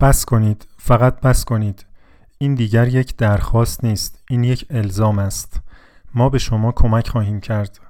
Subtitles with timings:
[0.00, 1.86] بس کنید فقط بس کنید.
[2.38, 5.60] این دیگر یک درخواست نیست این یک الزام است.
[6.14, 7.80] ما به شما کمک خواهیم کرد.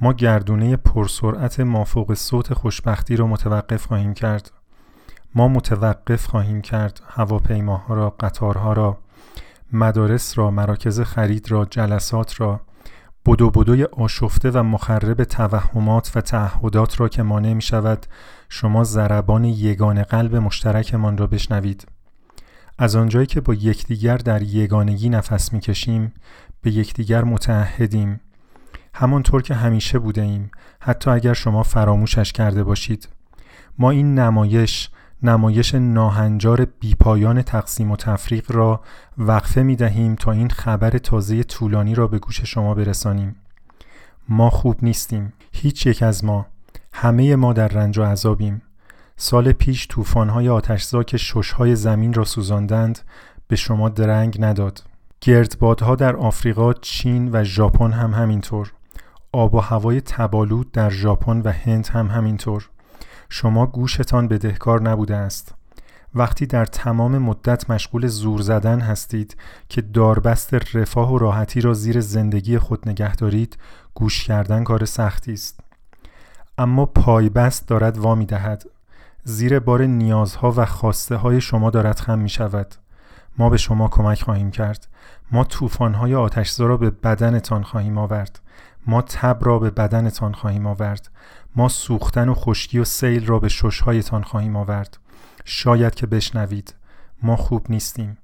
[0.00, 4.50] ما گردونه پرسرعت مافوق صوت خوشبختی را متوقف خواهیم کرد.
[5.34, 8.98] ما متوقف خواهیم کرد هواپیماها را قطارها را
[9.72, 12.60] مدارس را مراکز خرید را جلسات را.
[13.26, 18.06] بدو بدوی آشفته و مخرب توهمات و تعهدات را که مانع می شود
[18.48, 21.86] شما ضربان یگان قلب مشترکمان را بشنوید.
[22.78, 26.12] از آنجایی که با یکدیگر در یگانگی نفس می‌کشیم
[26.62, 28.20] به یکدیگر متعهدیم.
[28.94, 30.50] همانطور که همیشه بوده ایم
[30.80, 33.08] حتی اگر شما فراموشش کرده باشید.
[33.78, 34.90] ما این نمایش
[35.22, 38.80] نمایش ناهنجار بیپایان تقسیم و تفریق را
[39.18, 43.36] وقفه می دهیم تا این خبر تازه طولانی را به گوش شما برسانیم.
[44.28, 45.32] ما خوب نیستیم.
[45.52, 46.46] هیچ یک از ما.
[46.92, 48.62] همه ما در رنج و عذابیم.
[49.16, 52.98] سال پیش طوفان‌های آتشزاک ششهای زمین را سوزاندند.
[53.48, 54.82] به شما درنگ نداد.
[55.20, 58.72] گردبادها در آفریقا، چین و ژاپن هم همینطور.
[59.32, 62.70] آب و هوای تبالود در ژاپن و هند هم همینطور.
[63.32, 65.54] شما گوشتان بدهکار نبوده است.
[66.14, 69.36] وقتی در تمام مدت مشغول زور زدن هستید
[69.68, 73.58] که داربست رفاه و راحتی را زیر زندگی خود نگه دارید
[73.94, 75.60] گوش کردن کار سختی است.
[76.58, 78.64] اما پایبست دارد وامی دهد.
[79.24, 82.74] زیر بار نیازها و خواسته های شما دارد خم می شود.
[83.38, 84.86] ما به شما کمک خواهیم کرد.
[85.32, 88.40] ما طوفان‌های آتشزا را به بدنتان خواهیم آورد.
[88.86, 91.10] ما تب را به بدنتان خواهیم آورد.
[91.56, 94.98] ما سوختن و خشکی و سیل را به ششهایتان خواهیم آورد.
[95.44, 96.74] شاید که بشنوید.
[97.22, 98.18] ما خوب نیستیم.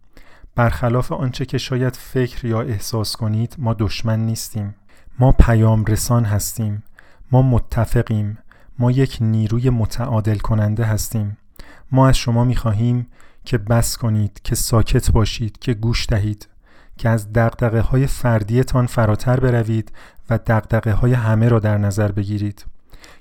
[0.54, 4.74] برخلاف آنچه که شاید فکر یا احساس کنید ما دشمن نیستیم.
[5.18, 6.82] ما پیام رسان هستیم.
[7.32, 8.38] ما متفقیم.
[8.78, 11.36] ما یک نیروی متعادل کننده هستیم.
[11.92, 13.06] ما از شما می خواهیم
[13.44, 16.48] که بس کنید که ساکت باشید که گوش دهید
[16.98, 19.92] که از دقدقه های فردیتان فراتر بروید
[20.30, 22.64] و دقدقه های همه را در نظر بگیرید.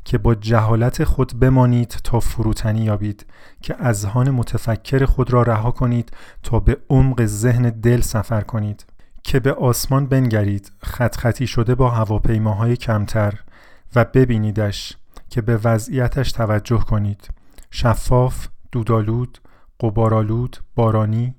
[0.05, 3.25] که با جهالت خود بمانید تا فروتنی یابید
[3.61, 6.11] که اذهان متفکر خود را رها کنید
[6.43, 8.85] تا به عمق ذهن دل سفر کنید.
[9.23, 13.39] که به آسمان بنگرید خط خطی شده با هواپیماهای کمتر
[13.95, 14.97] و ببینیدش
[15.29, 17.27] که به وضعیتش توجه کنید.
[17.71, 19.37] شفاف، دودالود،
[19.79, 21.35] قبارالود، بارانی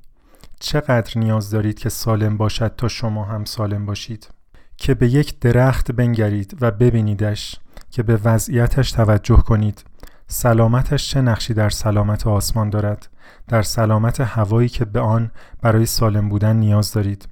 [0.60, 4.28] چقدر نیاز دارید که سالم باشد تا شما هم سالم باشید؟
[4.76, 7.56] که به یک درخت بنگرید و ببینیدش
[7.96, 9.84] که به وضعیتش توجه کنید.
[10.26, 13.08] سلامتش چه نقشی در سلامت آسمان دارد؟
[13.48, 15.30] در سلامت هوایی که به آن
[15.62, 17.28] برای سالم بودن نیاز دارید.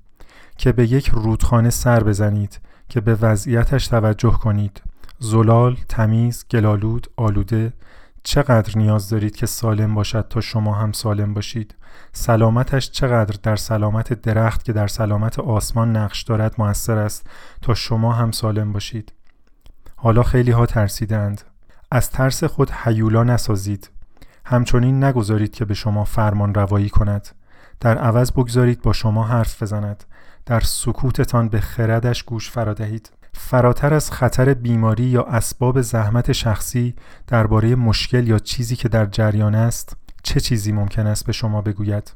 [0.56, 2.60] که به یک رودخانه سر بزنید.
[2.88, 4.82] که به وضعیتش توجه کنید.
[5.18, 7.72] زلال، تمیز، گلالود، آلوده
[8.22, 11.74] چقدر نیاز دارید که سالم باشد تا شما هم سالم باشید؟
[12.12, 17.26] سلامتش چقدر در سلامت درخت که در سلامت آسمان نقش دارد موثر است
[17.62, 19.12] تا شما هم سالم باشید؟
[20.04, 21.40] حالا خیلی ها ترسیدند.
[21.90, 23.90] از ترس خود حیولا نسازید.
[24.44, 27.28] همچنین نگذارید که به شما فرمان روایی کند.
[27.80, 30.04] در عوض بگذارید با شما حرف بزند.
[30.46, 33.10] در سکوتتان به خردش گوش فرادهید.
[33.32, 36.94] فراتر از خطر بیماری یا اسباب زحمت شخصی
[37.26, 42.12] درباره مشکل یا چیزی که در جریان است چه چیزی ممکن است به شما بگوید؟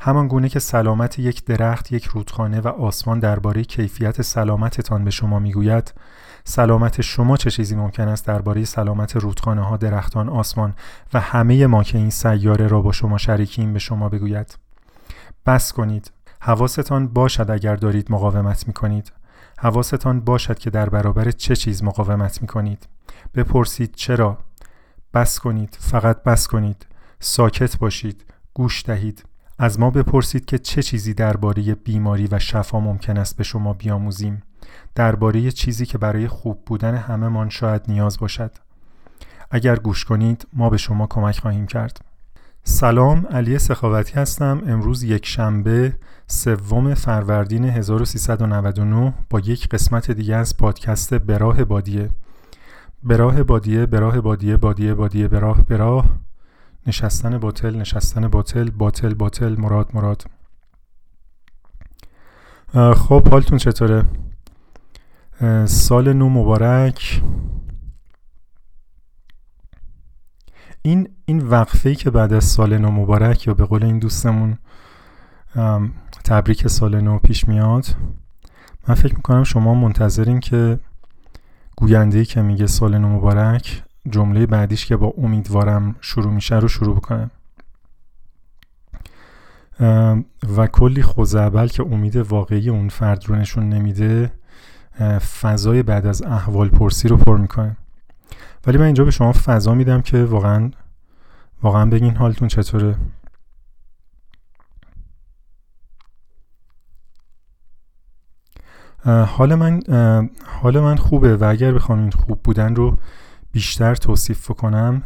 [0.00, 5.38] همان گونه که سلامت یک درخت یک رودخانه و آسمان درباره کیفیت سلامتتان به شما
[5.38, 5.94] می‌گوید
[6.44, 10.74] سلامت شما چه چیزی ممکن است درباره سلامت رودخانه ها درختان آسمان
[11.14, 14.58] و همه ما که این سیاره را با شما شریکیم به شما بگوید؟
[15.46, 16.12] بس کنید.
[16.40, 19.12] حواستان باشد اگر دارید مقاومت می کنید
[19.58, 22.88] حواستان باشد که در برابر چه چیز مقاومت می کنید
[23.34, 24.38] بپرسید چرا؟
[25.14, 25.76] بس کنید.
[25.80, 26.86] فقط بس کنید.
[27.20, 28.24] ساکت باشید.
[28.54, 29.24] گوش دهید.
[29.58, 34.42] از ما بپرسید که چه چیزی درباره بیماری و شفا ممکن است به شما بیاموزیم.
[34.94, 38.50] درباره چیزی که برای خوب بودن همه شاید نیاز باشد.
[39.50, 42.04] اگر گوش کنید ما به شما کمک خواهیم کرد.
[42.64, 44.62] سلام علی سخاوتی هستم.
[44.66, 45.94] امروز یک شنبه
[46.26, 52.10] سوم فروردین 1399 با یک قسمت دیگه از پادکست براه بادیه.
[53.02, 56.04] براه بادیه براه بادیه بادیه بادیه براه براه.
[56.86, 60.24] نشستن باطل نشستن باطل باطل باطل مراد مراد.
[62.94, 64.04] خب حالتون چطوره؟
[65.66, 67.22] سال نو مبارک.
[70.82, 74.58] این این وقفه که بعد از سال نو مبارک یا به قول این دوستمون
[76.24, 77.86] تبریک سال نو پیش میاد.
[78.88, 80.80] من فکر می‌کنم شما منتظرین که
[81.76, 86.96] گوینده که میگه سال نو مبارک جمله بعدیش که با امیدوارم شروع میشه رو شروع
[86.96, 87.30] بکنم
[90.56, 94.32] و کلی خوزعبل که امید واقعی اون فرد رو نشون نمیده
[95.18, 97.76] فضای بعد از احوال پرسی رو پر می‌کنه.
[98.66, 100.70] ولی من اینجا به شما فضا میدم که واقعا
[101.62, 102.96] واقعا بگین حالتون چطوره.
[109.26, 109.80] حال من
[110.46, 112.98] حال من خوبه و اگر بخوام این خوب بودن رو
[113.52, 115.02] بیشتر توصیف کنم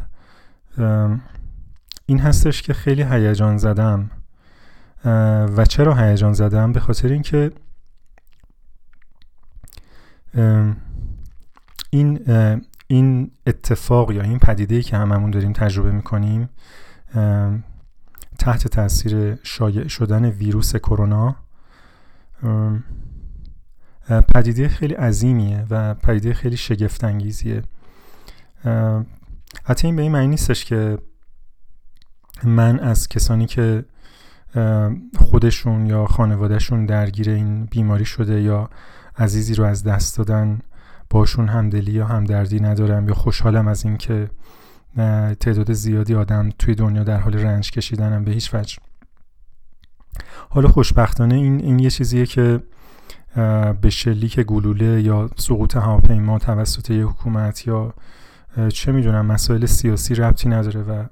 [2.07, 4.11] این هستش که خیلی هیجان زدم.
[5.57, 7.51] و چرا هیجان زدم؟ به خاطر اینکه
[11.91, 12.21] این
[12.87, 16.49] این اتفاق یا این پدیده که هممون داریم تجربه می‌کنیم
[18.39, 21.37] تحت تاثیر شایع شدن ویروس کرونا
[24.35, 27.63] پدیده خیلی عظیمیه و پدیده خیلی شگفت انگیزیه
[29.65, 30.99] حتی این به این معنی نیستش که
[32.45, 33.85] من از کسانی که
[35.19, 38.71] خودشون یا خانوادهشون درگیر این بیماری شده یا
[39.19, 40.61] عزیزی رو از دست دادن
[41.11, 44.31] باشون همدلی یا همدردی ندارم یا خوشحالم از اینکه
[45.41, 48.79] تعداد زیادی آدم توی دنیا در حال رنج کشیدنم به هیچ وجه.
[50.49, 52.63] حالا خوشبختانه این, این یه چیزیه که
[53.81, 57.95] به شلیک گلوله یا سقوط هواپیما توسط یه حکومت یا
[58.73, 61.05] چه می‌دونم مسائل سیاسی ربطی نداره و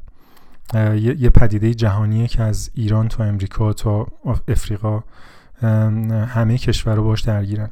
[0.97, 4.07] یه پدیده جهانیه که از ایران تا امریکا تا
[4.49, 5.03] افریقا
[6.27, 7.71] همه کشور رو باش درگیرن.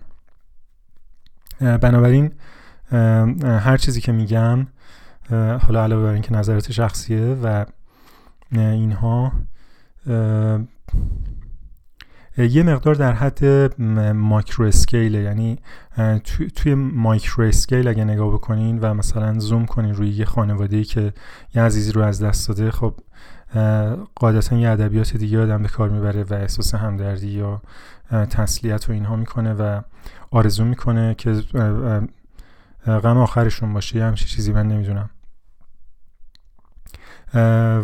[1.60, 2.32] بنابراین
[3.42, 4.66] هر چیزی که میگم
[5.30, 7.64] حالا علاوه بر اینکه نظرات شخصیه و
[8.52, 9.32] اینها
[12.38, 13.80] یه مقدار در حد
[14.12, 15.58] micro scale یعنی
[16.56, 21.12] توی micro scale اگه نگاه بکنین و مثلا زوم کنین روی یه خانواده که
[21.54, 22.94] یه عزیزی رو از دست داده خب
[24.14, 27.62] قاعدتا یه ادبیات دیگه آدم به کار می‌بره و احساس همدردی یا
[28.10, 29.80] تسلیت و اینها می‌کنه و
[30.30, 31.32] آرزو می‌کنه که
[32.86, 33.96] غم آخرشون باشه.
[33.96, 35.10] یه همچین چیزی من نمی‌دونم.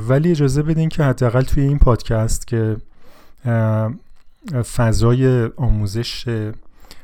[0.08, 2.76] ولی اجازه بدین که حداقل توی این پادکست که
[4.76, 6.28] فضای آموزش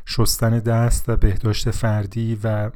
[0.06, 2.70] شستن دست و بهداشت فردی و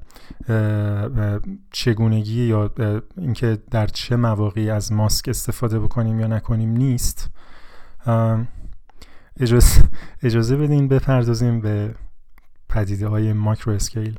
[1.70, 2.70] چگونگی یا
[3.16, 7.30] اینکه در چه مواقعی از ماسک استفاده بکنیم یا نکنیم نیست.
[9.40, 9.82] اجازه,
[10.22, 11.94] اجازه بدین بپردازیم به
[12.68, 14.18] پدیده های ماکرو اسکیل.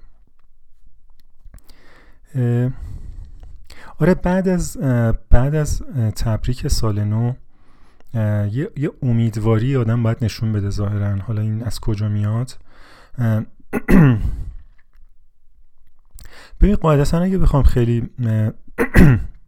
[3.99, 4.77] آره بعد از
[5.29, 5.81] بعد از
[6.15, 7.33] تبریک سال نو
[8.13, 11.15] یه, یه امیدواری آدم باید نشون بده ظاهرا.
[11.15, 12.57] حالا این از کجا میاد؟
[16.61, 18.09] ببین قاعدتا اگه بخوام خیلی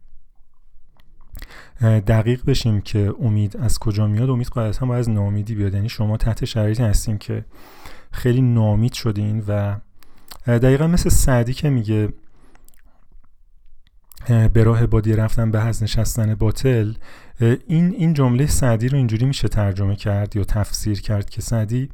[1.82, 4.30] دقیق بشیم که امید از کجا میاد.
[4.30, 5.74] امید قاعدتا باید از ناامیدی بیاد.
[5.74, 7.44] یعنی شما تحت شرایطی هستیم که
[8.12, 9.76] خیلی نامید شدین و
[10.46, 12.08] دقیقا مثل سعدی که میگه
[14.52, 16.92] به راه بادی رفتن به هز نشستن باطل
[17.40, 21.88] این این جمله سعدی رو اینجوری میشه ترجمه کرد یا تفسیر کرد که سعدی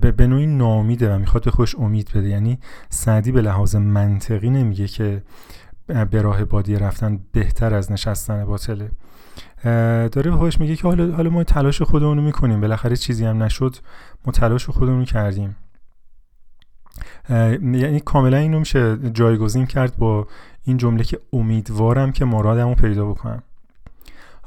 [0.00, 2.28] به نوعی نامیده و می‌خواد به خوش امید بده.
[2.28, 2.58] یعنی
[2.88, 5.22] سعدی به لحاظ منطقی نمیگه که
[6.10, 8.90] به راه بادی رفتن بهتر از نشستن باطله.
[10.12, 12.60] داره به خودش میگه که حالا حالا ما تلاش خودمون رو می‌کنیم.
[12.60, 13.76] بالاخره چیزی هم نشد
[14.26, 15.56] ما تلاش خودمون رو کردیم
[17.62, 20.26] یعنی کاملا اینو میشه جایگزین کرد با
[20.64, 23.42] این جمله که امیدوارم که مرادمو پیدا بکنم.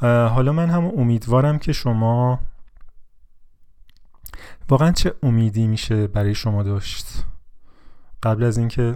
[0.02, 2.40] حالا من هم امیدوارم که شما
[4.70, 7.26] واقعا چه امیدی میشه برای شما داشت؟
[8.24, 8.96] قبل از اینکه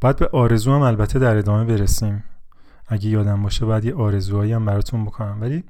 [0.00, 2.24] باید به آرزو هم البته در ادامه برسیم.
[2.86, 5.38] اگه یادم باشه باید یه آرزوهایی هم براتون بکنم.
[5.40, 5.64] ولی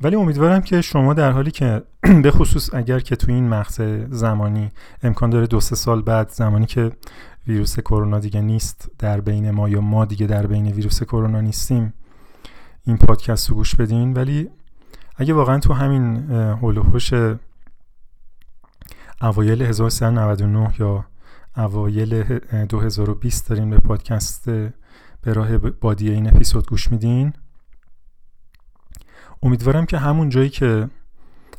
[0.00, 1.82] ولی امیدوارم که شما در حالی که
[2.22, 4.70] به خصوص اگر که تو این مقطع زمانی
[5.02, 6.92] امکان داره دو سه سال بعد زمانی که
[7.46, 11.94] ویروس کرونا دیگه نیست در بین ما یا ما دیگه در بین ویروس کرونا نیستیم
[12.84, 14.12] این پادکست رو گوش بدین.
[14.12, 14.48] ولی
[15.16, 16.98] اگه واقعا تو همین هول و
[19.22, 21.04] اوایل 1399 یا
[21.56, 22.22] اوایل
[22.68, 24.48] 2020 دارین به پادکست
[25.22, 27.32] به راه بادی این اپیزود گوش میدین؟
[29.42, 30.88] امیدوارم که همون جایی که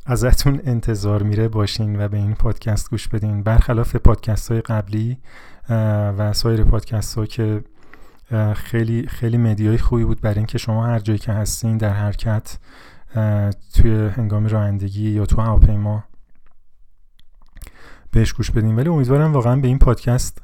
[0.06, 3.44] ازتون انتظار میره باشین و به این پادکست گوش بدین.
[3.44, 5.18] برخلاف پادکست های قبلی
[6.18, 7.64] و سایر پادکست ها که
[8.56, 12.58] خیلی خیلی مدیای خوبی بود برای اینکه شما هر جایی که هستین در حرکت
[13.74, 16.04] توی هنگام رانندگی یا تو هواپیما
[18.12, 18.76] بهش گوش بدین.
[18.76, 20.42] ولی امیدوارم واقعا به این پادکست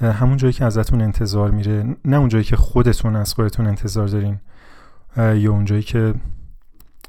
[0.00, 1.96] همون جایی که ازتون انتظار میره.
[2.04, 4.40] نه اون جایی که خودتون از خودتون انتظار دارین.
[5.16, 6.14] یا اون جایی که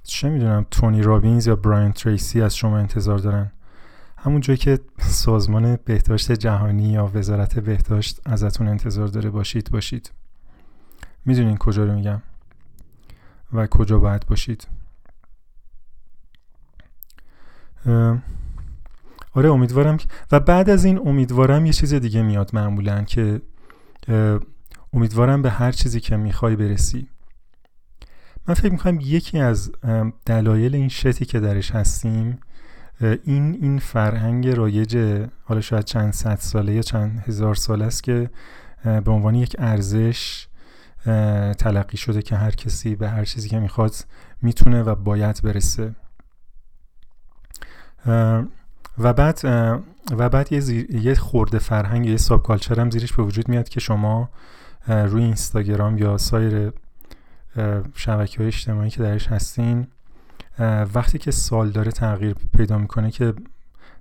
[0.04, 3.52] چه می‌دونم تونی رابینز یا براین تریسی از شما انتظار دارن.
[4.18, 10.12] همون جایی که سازمان بهداشت جهانی یا وزارت بهداشت ازتون انتظار داره باشید باشید.
[11.26, 12.22] می‌دونین کجا رو میگم
[13.54, 14.68] و کجا باید باشید.
[19.34, 19.98] آره امیدوارم
[20.32, 23.42] و بعد از این امیدوارم یه چیز دیگه میاد معمولا که
[24.94, 27.08] امیدوارم به هر چیزی که می‌خوای برسی.
[28.48, 29.72] من فکر می‌کنم یکی از
[30.26, 32.40] دلایل این شتی که درش هستیم
[33.02, 38.30] این این فرهنگ رایج حالا شاید چند صد ساله یا چند هزار ساله است که
[38.84, 40.48] به عنوان یک ارزش
[41.58, 43.96] تلقی شده که هر کسی به هر چیزی که می‌خواد
[44.42, 45.96] می‌تونه و باید برسه.
[48.98, 49.40] و بعد
[50.12, 54.30] و بعد یه, یه خورده فرهنگ یه subculture هم زیرش به وجود میاد که شما
[54.88, 56.72] روی اینستاگرام یا سایر
[57.96, 59.88] شبکه های اجتماعی که درش هستین
[60.94, 63.34] وقتی که سال داره تغییر پیدا می‌کنه که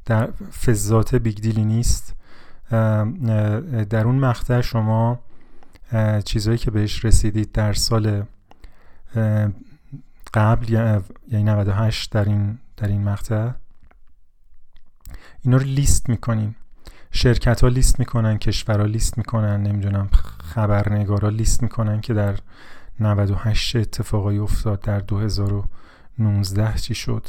[0.05, 0.31] در
[0.67, 2.15] فضات big deal ی نیست
[3.91, 5.19] در اون مقطع شما
[6.25, 8.23] چیزهایی که بهش رسیدید در سال
[10.35, 10.73] قبل
[11.29, 13.51] یعنی 98 در این در این مقطع
[15.45, 16.55] اینا رو لیست می‌کنین.
[17.11, 20.09] شرکت ها لیست می‌کنن کشورها لیست می‌کنن نمی‌دونم
[20.45, 22.39] خبرنگارا لیست می‌کنن که در
[23.01, 27.29] 98 اتفاقایی افتاد در 2019 چی شد.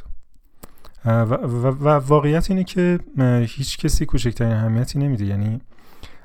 [1.05, 2.99] و, و, واقعیت اینه که
[3.47, 5.25] هیچ کسی کوچکترین اهمیتی نمیده.
[5.25, 5.61] یعنی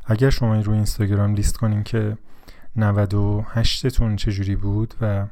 [0.07, 2.19] اگر شما این روی اینستاگرام لیست کنین که
[2.77, 5.27] 98 تون چجوری بود و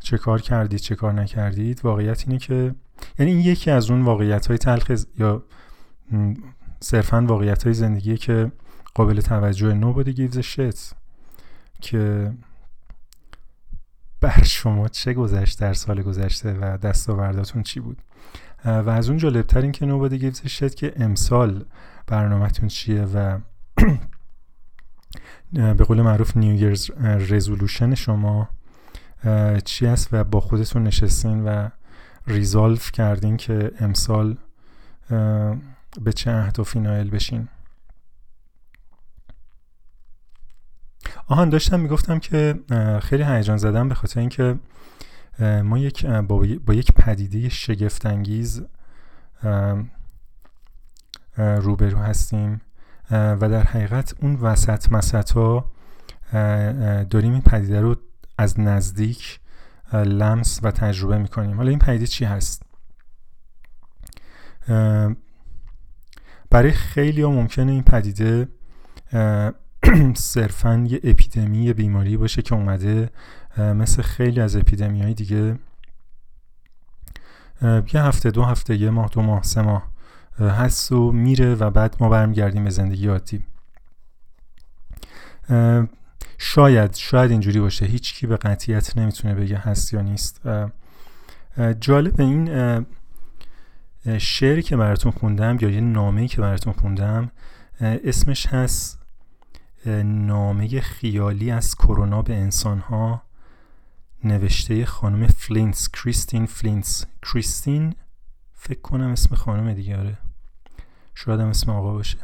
[0.00, 2.74] چه کار کردید چه کار نکردید واقعیت اینه که
[3.18, 5.42] یعنی این یکی از اون واقعیت های تلخ یا
[6.80, 8.52] صرفا واقعیت های زندگی که
[8.94, 10.94] قابل توجه nobody gives shit
[11.80, 12.32] که
[14.20, 18.02] بر شما چه گذشت در سال گذشته و دستاورداتون چی بود؟
[18.64, 21.64] و از اون جالبتر این که nobody gives shit که امسال
[22.06, 23.38] برنامهتون چیه و
[25.52, 28.48] به قول معروف نیو رزولوشن شما
[29.64, 31.68] چی است و با خودتون نشستین و
[32.26, 34.36] ریزالف کردین که امسال
[36.00, 37.48] به چه اهدافی نایل بشین.
[41.26, 42.54] آهان داشتم می‌گفتم که
[43.02, 44.58] خیلی هیجان زدم به خاطر اینکه
[45.38, 48.62] ما یک با, یک پدیده شگفتانگیز
[51.36, 52.60] روبرو هستیم
[53.10, 55.70] و در حقیقت اون وسط مسط ها
[57.10, 57.96] داریم این پدیده رو
[58.38, 59.40] از نزدیک
[59.92, 61.56] لمس و تجربه می‌کنیم.
[61.56, 62.62] حالا این پدیده چی هست؟
[66.54, 68.48] برای خیلی ها ممکنه این پدیده
[70.14, 73.10] صرفا یه اپیدمی بیماری باشه که اومده
[73.58, 75.58] مثل خیلی از اپیدمی های دیگه
[77.62, 79.90] یه هفته دو هفته یه ماه دو ماه سه ماه
[80.38, 83.44] هست و میره و بعد ما برمیگردیم به زندگی عادی.
[86.38, 87.86] شاید شاید اینجوری باشه.
[87.86, 90.40] هیچ کی به قطعیت نمی‌تونه بگه هست یا نیست.
[91.80, 92.48] جالب این
[94.18, 97.30] شعری که براتون خوندم یا یه نامه که براتون خوندم
[97.80, 98.98] اسمش هست
[100.04, 103.22] نامه خیالی از کرونا به انسانها
[104.24, 107.94] نوشته خانم فلینس کریستین فلینس کریستین
[108.52, 110.18] فکر کنم اسم خانم دیگه آره.
[111.14, 112.18] شاید هم اسم آقا باشه.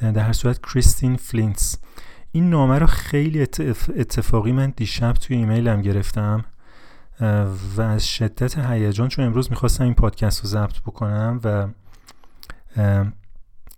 [0.00, 1.78] در هر صورت کریستین فلینس
[2.32, 3.42] این نامه رو خیلی
[3.96, 6.44] اتفاقی من دیشب توی ایمیلم گرفتم.
[7.76, 11.68] و از شدت هیجان چون امروز می‌خواستم این پادکست رو ضبط بکنم و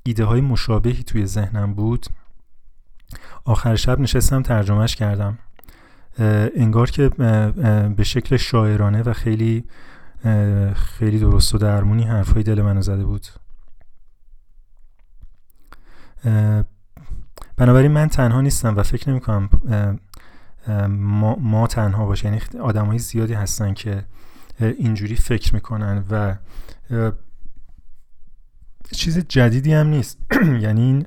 [0.02, 2.06] ایده های مشابهی توی ذهنم بود
[3.44, 5.38] آخر شب نشستم ترجمهش کردم.
[6.56, 7.08] انگار که
[7.96, 9.64] به شکل شاعرانه و خیلی
[10.74, 13.26] خیلی درست و درمونی حرفای دل منو زده بود.
[17.56, 19.48] بنابراین من تنها نیستم و فکر نمی کنم
[20.88, 22.28] ما, ما تنها باشه.
[22.28, 24.04] یعنی آدم های زیادی هستن که
[24.60, 26.36] اینجوری فکر می‌کنن و
[28.92, 30.18] چیز جدیدی هم نیست.
[30.64, 31.06] یعنی این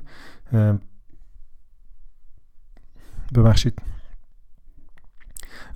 [3.35, 3.81] ببخشید.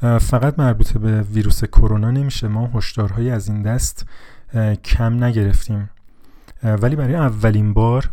[0.02, 2.48] فقط مربوط به ویروس کرونا نمیشه.
[2.48, 4.06] ما هشدارهایی از این دست
[4.84, 5.90] کم نگرفتیم.
[6.64, 8.12] ولی برای اولین بار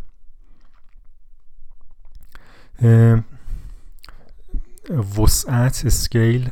[5.18, 6.50] وسعت اسکیل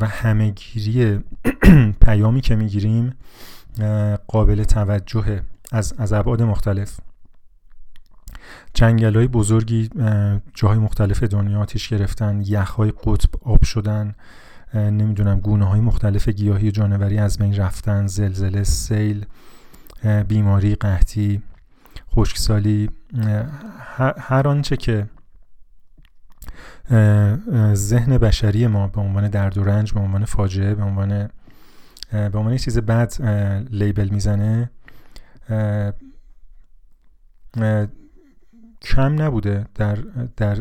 [0.00, 1.20] و همهگیری
[2.04, 3.14] پیامی که می‌گیریم
[4.28, 5.42] قابل توجهه
[5.72, 7.00] از از ابعاد مختلف.
[8.74, 9.90] جنگل های بزرگی
[10.54, 14.14] جاهای مختلف دنیا آتیش گرفتن یخ های قطب آب شدن
[14.74, 19.26] نمی‌دونم گونه های مختلف گیاهی جانوری از بین رفتن زلزله سیل
[20.28, 21.42] بیماری قحطی
[22.14, 22.90] خشکسالی
[24.18, 25.06] هر آنچه که
[27.74, 31.28] ذهن بشری ما به عنوان درد و رنج به عنوان فاجعه به عنوان
[32.12, 33.22] به عنوان چیز بد
[33.70, 34.70] لیبل می‌زنه
[38.82, 39.98] کم نبوده در
[40.36, 40.58] در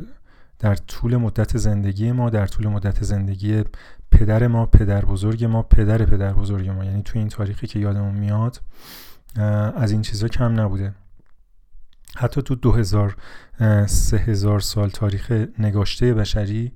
[0.59, 3.63] در طول مدت زندگی ما در طول مدت زندگی
[4.11, 6.85] پدر ما پدر بزرگ ما پدر پدر بزرگ ما.
[6.85, 8.61] یعنی تو این تاریخی که یادمون میاد
[9.75, 10.93] از این چیزا کم نبوده.
[12.15, 13.15] حتی تو دو هزار
[13.85, 16.71] سه هزار سال تاریخ نگاشته بشری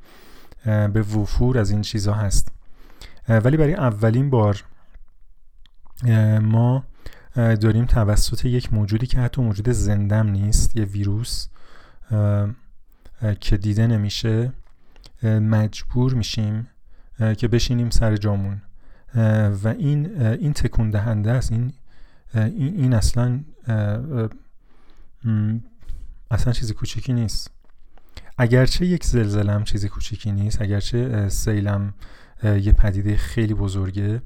[0.65, 2.51] به وفور از این چیزا هست.
[3.27, 4.63] ولی برای اولین بار
[6.41, 6.83] ما
[7.35, 11.47] داریم توسط یک موجودی که حتی موجود زندم نیست یه ویروس
[13.39, 14.53] که دیده نمیشه
[15.23, 16.67] مجبور میشیم
[17.37, 18.61] که بشینیم سر جامون.
[19.63, 21.51] و این این تکون دهنده است.
[21.51, 21.73] این
[22.57, 23.39] این اصلا
[26.31, 27.51] اصلا چیزی کوچیکی نیست.
[28.37, 31.93] اگرچه یک زلزلم چیزی کوچیکی نیست اگرچه سیلم
[32.43, 34.21] یه پدیده خیلی بزرگه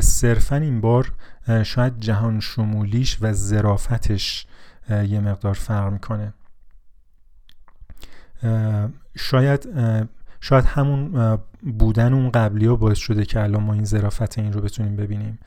[0.00, 1.12] صرفا این بار
[1.62, 4.46] شاید جهان شمولیش و زرافتش
[4.90, 6.34] یه مقدار فرق می‌کنه
[9.16, 9.68] شاید
[10.40, 11.36] شاید همون
[11.78, 15.38] بودن اون قبلی ها باعث شده که الان ما این زرافت این رو بتونیم ببینیم.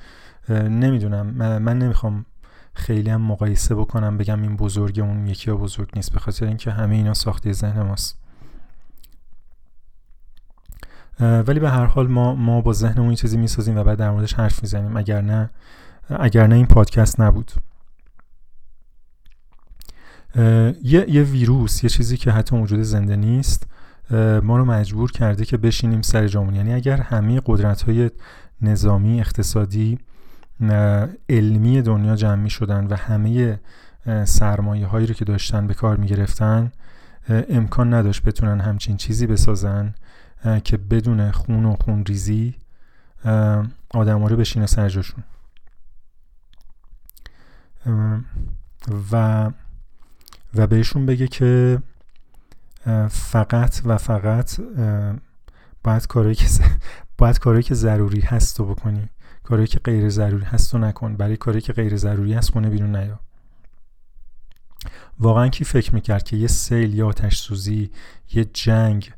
[0.50, 1.28] نمی‌دونم
[1.60, 2.26] من نمی‌خوام
[2.74, 6.72] خیلی هم مقایسه بکنم بگم این بزرگ اون یکی ها بزرگ نیست به خاطر اینکه
[6.72, 8.18] همه اینا ساخته ذهن ماست.
[11.20, 14.34] ولی به هر حال ما ما با ذهنمون این چیزی می‌سازیم و بعد در موردش
[14.34, 14.98] حرف می‌زنیم.
[14.98, 15.50] اگر نه
[16.10, 17.52] اگر نه این پادکست نبود.
[20.36, 23.68] یه،, یه ویروس یه چیزی که حتی موجود زنده نیست
[24.44, 26.56] ما رو مجبور کرده که بشینیم سر جامون.
[26.56, 28.12] یعنی اگر همه قدرت های
[28.62, 30.00] نظامی اقتصادی
[31.30, 33.60] علمی دنیا جمع می شدن و همه
[34.26, 36.72] سرمایه هایی رو که داشتن به کار می گرفتن
[37.30, 39.94] امکان نداشت بتونن همچین چیزی بسازن
[40.64, 42.56] که بدون خون و خون ریزی
[43.90, 45.24] آدم رو بشینه سر جاشون.
[49.12, 49.50] و
[50.56, 51.82] و بهشون بگه که
[53.10, 54.60] فقط و فقط
[55.84, 56.48] باید کارهایی که
[57.18, 59.10] باید کارهایی که ضروری هست رو بکنی.
[59.44, 62.96] کاری که غیر ضروری هست رو نکن برای کاری که غیر ضروری هست خونه بیرون
[62.96, 63.20] نیا.
[65.20, 67.92] واقعا کی فکر می‌کرد که یه سیل یا آتش سوزی
[68.34, 69.12] یه جنگ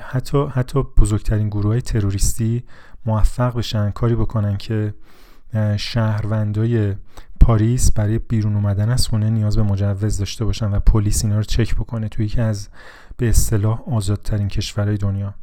[0.00, 2.64] حتی حتی بزرگترین گروه های تروریستی
[3.06, 4.94] موفق بشن کاری بکنن که
[5.76, 6.94] شهروندای
[7.40, 11.42] پاریس برای بیرون اومدن از خونه نیاز به مجوز داشته باشن و پلیس اینا رو
[11.42, 12.68] چک بکنه توی یکی از
[13.16, 15.34] به اصطلاح آزادترین کشورهای دنیا.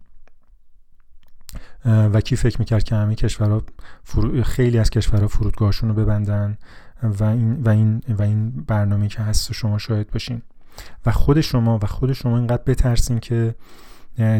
[1.86, 3.64] و کی فکر می‌کرد که همه کشورها
[4.44, 6.58] خیلی از کشورها فرودگاهشون رو ببندن
[7.04, 10.42] و این و این و این برنامه که هست شما شاهد باشین.
[11.06, 13.56] و خود شما و خود شما اینقدر بترسین که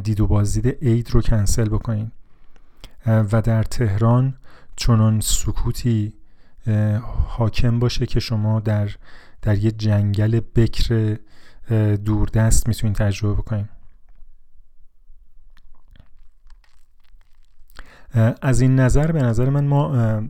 [0.04, 2.12] دید و بازدید عید رو کنسل بکنین.
[3.06, 4.36] و در تهران
[4.76, 6.14] چنان سکوتی
[7.28, 8.90] حاکم باشه که شما در
[9.42, 11.18] در یه جنگل بکر
[12.06, 13.70] دوردست می‌تونین تجربه بکنین.
[18.42, 20.22] از این نظر به نظر من ما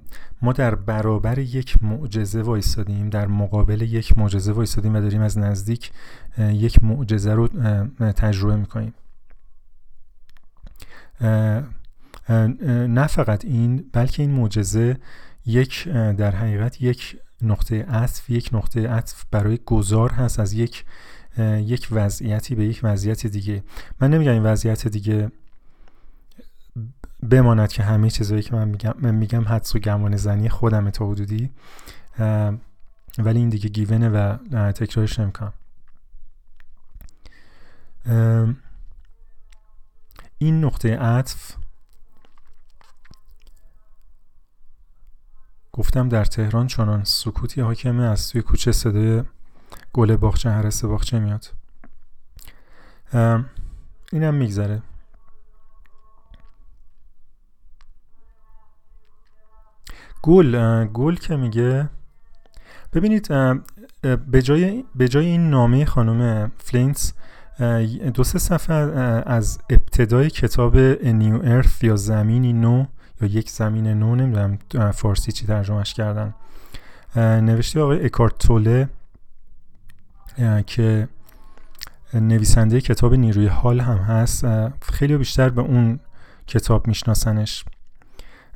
[0.42, 5.92] ما در برابر یک معجزه وایستادیم در مقابل یک معجزه وایستادیم و داریم از نزدیک
[6.38, 7.48] یک معجزه رو
[8.00, 8.94] تجربه می‌کنیم.
[12.88, 14.98] نه فقط این بلکه این معجزه
[15.46, 20.86] یک در حقیقت یک نقطه عطف یک نقطه عطف برای گذار هست از یک
[21.40, 23.64] یک وضعیتی به یک وضعیت دیگه.
[24.02, 25.32] من نمیگم این وضعیت دیگه
[27.30, 31.08] بماند که همه چیزایی که من میگم من میگم حدس و گمان زنی خودم تا
[31.08, 31.52] حدودی.
[33.18, 34.38] ولی این دیگه گیونه و
[34.72, 35.54] تکرارش نمی‌کنم.
[40.38, 41.56] این نقطه عطف
[45.72, 49.24] گفتم در تهران چنان سکوتی حاکمه از توی کوچه صدای
[49.94, 51.54] گل باغچه هرس باغچه میاد.
[54.12, 54.82] اینم میگذره.
[60.22, 61.90] گل گل که میگه.
[62.94, 63.28] ببینید
[64.32, 67.14] به جای, به جای این نامه خانم فلینتس
[68.14, 68.76] دو سه صفحه
[69.26, 72.86] از ابتدای کتاب New Earth یا زمینی نو
[73.22, 74.58] یا یک زمین نو نمی‌دونم
[74.92, 76.34] فارسی چی ترجمهش کردن
[77.16, 78.90] نوشته آقای اکارتوله
[80.68, 81.08] که
[82.14, 84.46] نویسنده کتاب نیروی حال هم هست.
[84.82, 86.00] خیلی بیشتر به اون
[86.48, 87.66] کتاب میشناسنش.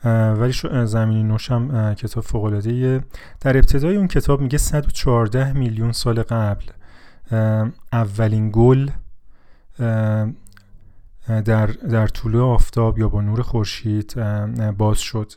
[0.04, 0.54] ولی
[0.86, 3.04] زمینی نوشم کتاب فوقلاده
[3.42, 6.66] در ابتدای اون کتاب میگه 114 میلیون سال قبل
[7.94, 8.90] اولین گل
[11.28, 14.22] در, در طلوع آفتاب یا با نور خورشید
[14.78, 15.32] باز شد.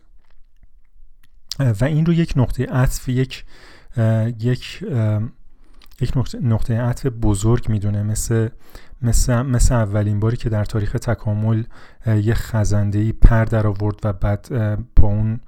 [1.58, 3.44] و این رو یک نقطه عطف یک
[4.40, 4.84] یک
[6.00, 8.48] یک نقطه عطف بزرگ می‌دونه مثل
[9.02, 11.62] مثل, مثل اولین باری که در تاریخ تکامل
[12.06, 14.48] یه خزنده ای پر در آورد و بعد
[14.96, 15.40] با اون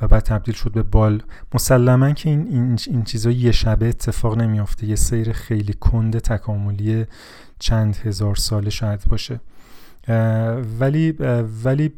[0.00, 1.22] و بعد تبدیل شد به بال.
[1.54, 4.86] مسلما که این, این, این چیزا یه شبه اتفاق نمیافته.
[4.86, 7.06] یه سیر خیلی کند تکاملی
[7.58, 9.40] چند هزار ساله شاید باشه.
[10.80, 11.12] ولی
[11.64, 11.92] ولی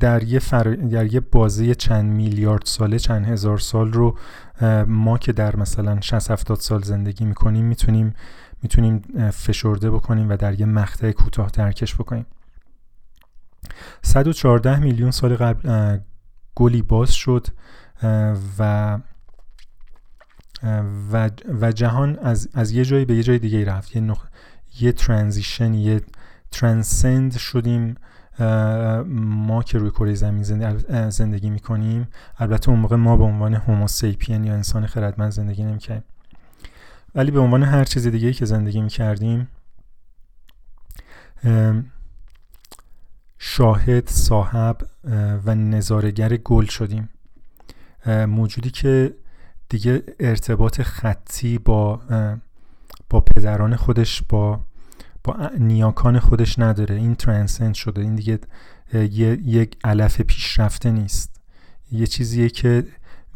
[0.00, 0.74] در یه, فر...
[0.74, 4.18] در یه بازه چند میلیارد ساله چند هزار سال رو
[4.86, 8.14] ما که در مثلا 60 70 سال زندگی می‌کنیم می‌تونیم
[8.64, 8.98] می‌تونیم
[9.30, 12.26] فشرده بکنیم و در یه مقطع کوتاه درکش بکنیم.
[14.02, 15.98] 114 میلیون سال قبل
[16.54, 17.46] گلی باز شد
[18.58, 18.98] و
[21.12, 23.96] و, و جهان از, از یه جایی به یه جای دیگه رفت.
[23.96, 24.26] یه, نخ...
[24.80, 26.00] یه ترانزیشن یه
[26.50, 27.94] ترانسند شدیم.
[29.08, 30.42] ما که روی کره زمین
[31.10, 36.04] زندگی می‌کنیم البته اون موقع ما به عنوان هوموسیپین یا انسان خردمند زندگی نمی‌کنیم
[37.14, 39.48] ولی به عنوان هر چیز دیگه که زندگی می‌کردیم
[43.38, 44.76] شاهد صاحب
[45.44, 47.08] و نظارگر گل شدیم.
[48.06, 49.14] موجودی که
[49.68, 52.00] دیگه ارتباط خطی با
[53.10, 54.60] با پدران خودش با
[55.24, 56.94] با نیاکان خودش نداره.
[56.94, 58.00] این ترانسنت شده.
[58.00, 58.38] این دیگه
[59.42, 61.40] یک علف پیشرفته نیست.
[61.92, 62.86] یه چیزیه که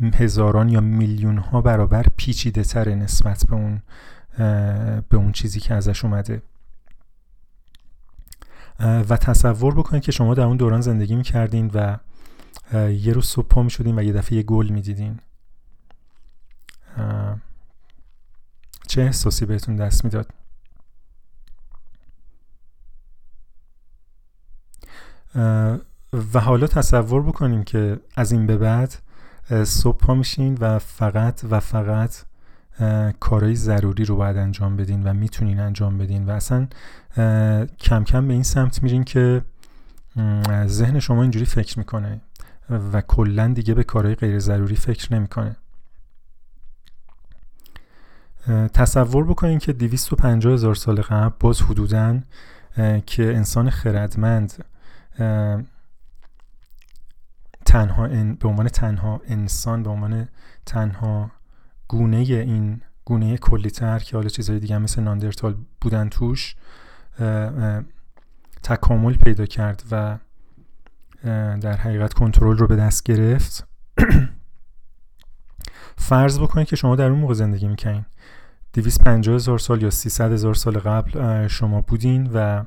[0.00, 3.82] هزاران یا میلیون ها برابر پیچیده تره نسبت به اون
[5.08, 6.42] به اون چیزی که ازش اومده.
[8.80, 11.98] و تصور بکنید که شما در اون دوران زندگی می‌کردین و
[12.90, 15.20] یه روز صبح پا می‌شدین و یه دفعه یه گل می‌دیدین.
[18.86, 20.26] چه احساسی بهتون دست می‌داد؟
[26.34, 28.94] و حالا تصور بکنیم که از این به بعد
[29.64, 32.16] صبح پا میشین و فقط و فقط
[33.20, 36.68] کارهای ضروری رو باید انجام بدین و می‌تونین انجام بدین و اصلا
[37.80, 39.42] کم کم به این سمت میرین که
[40.66, 42.20] ذهن شما اینجوری فکر می‌کنه
[42.92, 45.56] و کلا دیگه به کارهای غیر ضروری فکر نمی‌کنه.
[48.74, 52.24] تصور بکنین که 250 هزار سال قبل باز حدودن
[53.06, 54.64] که انسان خردمند
[57.68, 60.28] تنها به عنوان تنها انسان به عنوان
[60.66, 61.30] تنها
[61.88, 66.56] گونه این گونه کلیتر که حالا چیزهای دیگه مثل ناندرتال بودن توش
[68.62, 70.18] تکامل پیدا کرد و
[71.60, 73.66] در حقیقت کنترل رو به دست گرفت.
[76.08, 78.04] فرض بکنید که شما در اون موقع زندگی می‌کنین
[78.72, 82.64] 250 هزار سال یا 300 هزار سال قبل شما بودین و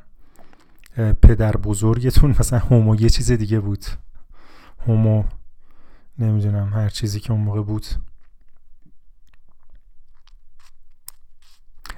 [1.22, 3.86] پدر بزرگتون مثلا هومو یه چیز دیگه بود.
[4.88, 5.24] هومو
[6.18, 7.86] نمی‌دونم هر چیزی که اون موقع بود.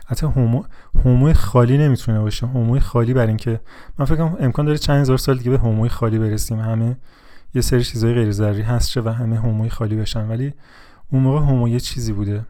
[0.06, 0.63] حتی هومو
[0.96, 2.48] هوموی خالی نمی‌تونه باشه.
[2.48, 3.62] هوموی خالی بر اینکه
[3.98, 6.60] من فکر کنم امکان داره چند هزار سال دیگه به هوموی خالی برسیم.
[6.60, 6.98] همه
[7.54, 10.28] یه سری چیزای غیر ضروری هست چه و همه هوموی خالی بشن.
[10.28, 10.54] ولی
[11.12, 12.46] اون موقع هومو یه چیزی بوده.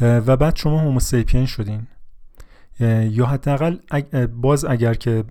[0.00, 1.86] و بعد شما هومو سیپین شدین.
[3.10, 3.76] یا حداقل
[4.26, 5.24] باز اگر که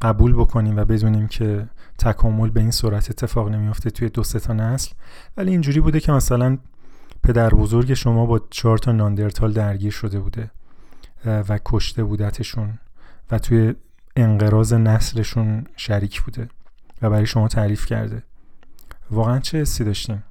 [0.00, 4.92] قبول بکنیم و بدونیم که تکامل به این صورت اتفاق نمیافته توی دو تا نسل.
[5.36, 6.58] ولی اینجوری بوده که مثلا
[7.22, 10.50] پدر بزرگ شما با چهار تا ناندرتال درگیر شده بوده
[11.24, 12.78] و کشته بودتشون
[13.30, 13.74] و توی
[14.16, 16.48] انقراض نسلشون شریک بوده
[17.02, 18.22] و برای شما تعریف کرده.
[19.10, 20.24] واقعا چه حسی داشتیم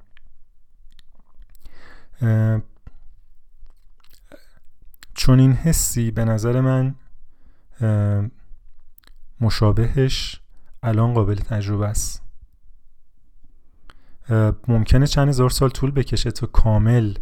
[5.14, 6.94] چون این حسی به نظر من
[9.40, 10.40] مشابهش
[10.82, 12.22] الان قابل تجربه است.
[14.68, 17.14] ممکنه چند هزار سال طول بکشه تا کامل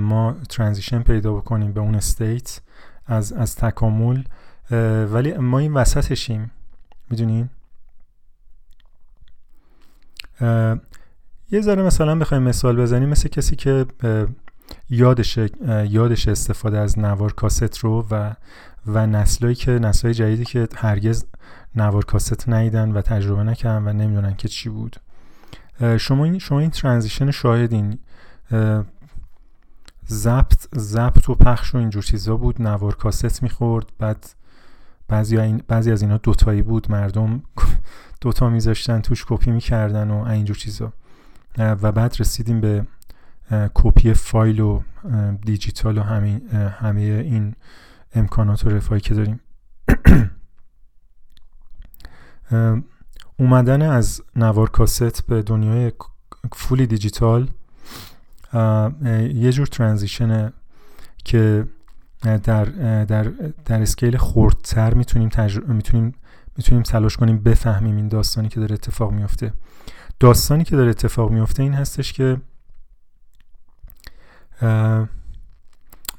[0.00, 2.60] ما ترانزیشن پیدا بکنیم به اون استیت
[3.06, 4.22] از, از تکامل.
[5.10, 6.50] ولی ما این وسطشیم.
[7.10, 7.50] می‌دونین
[11.50, 13.86] یه ذره مثلا بخوایم مثال بزنیم مثل کسی که
[14.90, 15.38] یادش
[15.88, 18.32] یادش استفاده از نوار کاست رو و
[18.86, 21.24] و نسلایی که نسلای جدیدی که هرگز
[21.74, 24.96] نوار کاست ندیدن و تجربه نکردن و نمی‌دونن که چی بود.
[25.98, 27.98] شما این شما این transition شاهدین
[30.08, 32.62] ضبط ضبط و پخش و اینجور چیزا بود.
[32.62, 34.34] نوار کاست می‌خورد بعد
[35.08, 36.90] بعضی, این بعضی از اینا دوتایی بود.
[36.90, 37.42] مردم
[38.20, 40.92] دوتا میذاشتن توش کپی می‌کردن و اینجور چیزا.
[41.58, 42.86] و بعد رسیدیم به
[43.74, 44.82] copy file و
[45.44, 46.40] دیجیتال و همه,
[46.80, 47.54] همه این
[48.14, 49.40] امکانات و رفاهی که داریم.
[53.38, 55.92] اومدن از نوار کاست به دنیای
[56.54, 57.48] فولی دیجیتال
[59.34, 60.52] یه جور ترانزیشنه
[61.24, 61.66] که
[62.22, 62.64] در
[63.04, 63.24] در
[63.64, 65.28] در اسکیل خردتر می‌تونیم
[65.68, 66.14] می‌تونیم
[66.56, 69.52] می‌تونیم تلاش کنیم بفهمیم این داستانی که داره اتفاق میفته
[70.20, 72.40] داستانی که داره اتفاق میفته این هستش که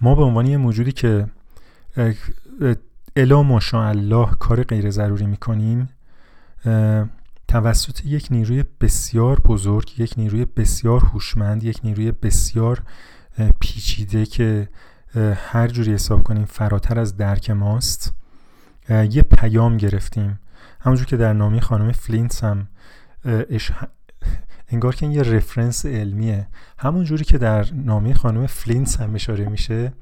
[0.02, 1.28] ما به عنوان یه موجودی که
[3.16, 5.90] الا ماشاءالله کار غیر ضروری می‌کنیم
[7.48, 12.84] توسط یک نیروی بسیار بزرگ یک نیروی بسیار هوشمند یک نیروی بسیار
[13.60, 14.70] پیچیده که
[15.36, 18.14] هر جوری حساب کنیم فراتر از درک ماست
[18.90, 20.40] یه پیام گرفتیم.
[20.82, 22.68] همونجور که در نامی خانم فلینتس هم
[24.70, 26.48] انگار که این یه رفرنس علمیه.
[26.78, 29.94] همون جوری که در نامی خانم فلینتس هم اشاره میشه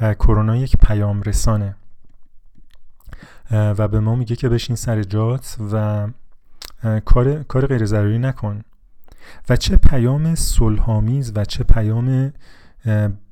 [0.00, 1.76] کرونا یک پیام رسانه.
[3.50, 6.06] و به ما میگه که بشین سر جات و
[7.04, 8.62] کار کار غیر ضروری نکن.
[9.48, 12.32] و چه پیام صلحآمیز و چه پیام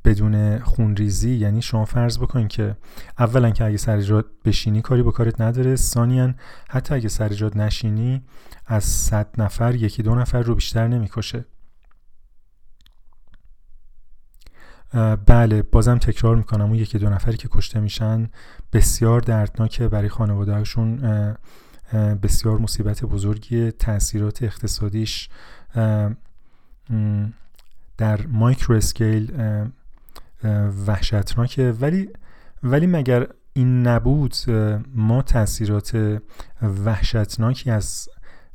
[0.04, 2.76] بدون خونریزی یعنی شما فرض بکنید که
[3.18, 6.34] اولا که اگه سر بشینی کاری با کارت نداره ثانیا
[6.70, 8.22] حتی اگه سر نشینی
[8.66, 11.44] از صد نفر یکی دو نفر رو بیشتر نمی‌کشه.
[15.26, 18.28] بله بازم تکرار می‌کنم اون یکی دو نفری که کشته میشن
[18.72, 20.96] بسیار دردناکه برای خانوادهشون
[22.22, 25.28] بسیار مصیبت بزرگی تاثیرات اقتصادیش
[27.98, 29.32] در مایکرو اسکیل
[30.86, 32.08] وحشتناکه ولی
[32.62, 34.34] ولی مگر این نبود
[34.94, 36.20] ما تاثیرات
[36.84, 38.08] وحشتناکی از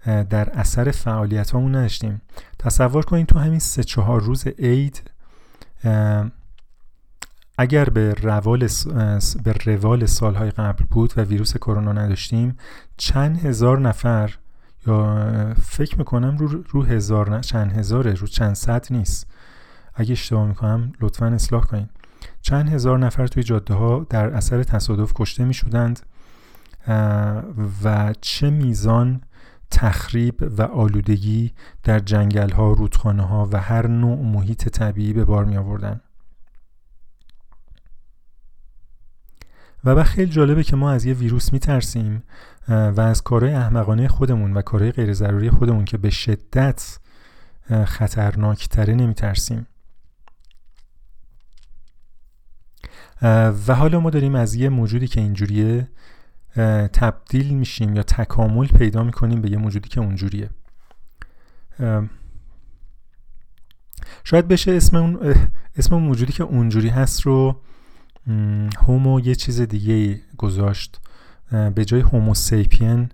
[0.05, 2.21] در اثر فعالیت همون نداشتیم؟
[2.59, 5.11] تصور کنید تو همین سه چهار روز عید
[7.57, 8.69] اگر به روال,
[9.43, 12.57] به روال سالهای قبل بود و ویروس کرونا نداشتیم
[12.97, 14.35] چند هزار نفر
[14.87, 19.32] یا فکر می‌کنم رو, رو هزار نه چند هزاره رو چند صد نیست.
[19.95, 21.89] اگه اشتباه می‌کنم لطفا اصلاح کنید
[22.41, 25.99] چند هزار نفر توی جاده ها در اثر تصادف کشته می شدند
[27.83, 29.21] و چه میزان
[29.71, 31.53] تخریب و آلودگی
[31.83, 36.01] در جنگل ها، رودخانه ها و هر نوع محیط طبیعی به بار می آوردن.
[39.83, 42.23] و بعد خیلی جالبه که ما از یه ویروس می ترسیم
[42.67, 46.99] و از کارهای احمقانه خودمون و کارهای غیر ضروری خودمون که به شدت
[47.85, 49.67] خطرناکتره نمی ترسیم.
[53.67, 55.87] و حالا ما داریم از یه موجودی که اینجوریه
[56.93, 60.49] تبدیل میشیم یا تکامل پیدا می‌کنیم به یه موجودی که اونجوریه.
[64.23, 65.35] شاید بشه اسم اون
[65.75, 67.61] اسم موجودی که اونجوری هست رو
[68.77, 70.99] هومو یه چیز دیگه گذاشت.
[71.75, 73.09] به جای هومو سیپین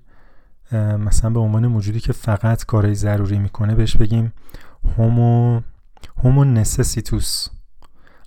[0.71, 4.33] مثلا به عنوان موجودی که فقط کارهای ضروری می‌کنه بهش بگیم
[4.97, 5.61] هومو
[6.17, 7.47] هومو نسسیتوس.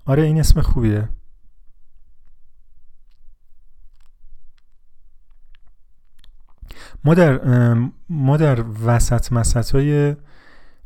[0.05, 1.09] آره این اسم خوبیه.
[7.05, 7.41] ما در
[8.09, 10.17] ما در وسط مسط های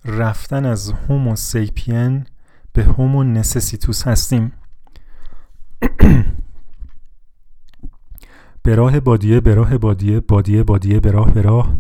[0.05, 2.27] رفتن از هومو سیپین
[2.73, 4.53] به هومو نسسیتوس هستیم.
[8.63, 11.77] به راه بادیه به راه بادیه بادیه بادیه به راه به راه.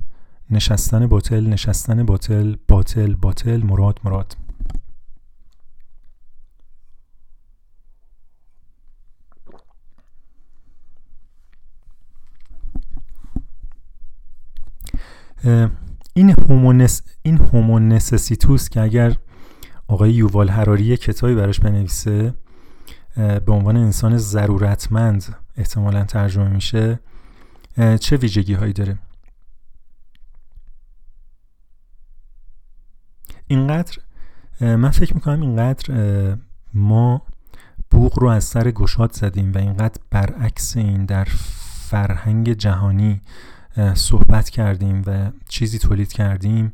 [0.50, 4.36] نشستن باطل نشستن باطل باطل باطل مراد مراد.
[16.14, 19.16] این هومونس این هومونسسیتوس که اگر
[19.88, 22.34] آقای یووال هراری کتابی براش بنویسه
[23.16, 27.00] به عنوان انسان ضرورتمند احتمالا ترجمه میشه
[28.00, 28.98] چه ویژگی هایی داره؟
[33.46, 33.96] اینقدر
[34.60, 36.36] من فکر می‌کنم اینقدر
[36.74, 37.22] ما
[37.90, 41.24] بوغ رو از سر گشاد زدیم و اینقدر برعکس این در
[41.88, 43.20] فرهنگ جهانی
[43.94, 46.72] صحبت کردیم و چیزی تولید کردیم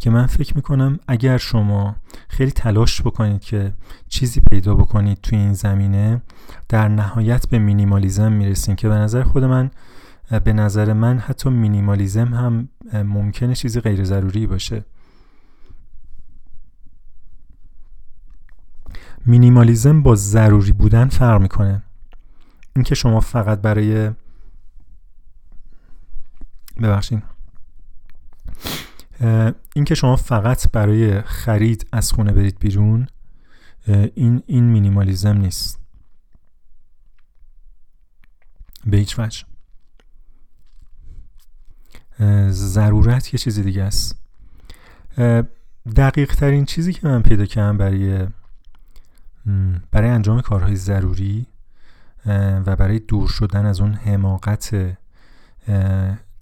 [0.00, 1.96] که من فکر می‌کنم اگر شما
[2.28, 3.72] خیلی تلاش بکنید که
[4.08, 6.22] چیزی پیدا بکنید توی این زمینه
[6.68, 9.70] در نهایت به مینیمالیزم می‌رسیم که به نظر خود من
[10.44, 14.84] به نظر من حتی مینیمالیزم هم ممکنه چیزی غیر ضروری باشه.
[19.26, 21.82] مینیمالیزم با ضروری بودن فرق می‌کنه.
[22.76, 24.10] اینکه شما فقط برای
[26.82, 27.22] ببخشید.
[29.74, 33.06] این که شما فقط برای خرید از خونه برید بیرون
[34.14, 35.80] این این مینیمالیزم نیست.
[38.86, 39.44] به هیچ وجه.
[42.48, 44.16] ضرورت یه چیز دیگه است.
[45.96, 48.26] دقیق ترین چیزی که من پیدا کردم برای
[49.90, 51.46] برای انجام کارهای ضروری
[52.26, 54.96] و برای دور شدن از اون حماقت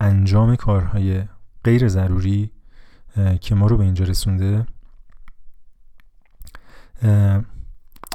[0.01, 1.25] انجام کارهای
[1.65, 2.51] غیر ضروری
[3.41, 4.67] که ما رو به اینجا رسونده.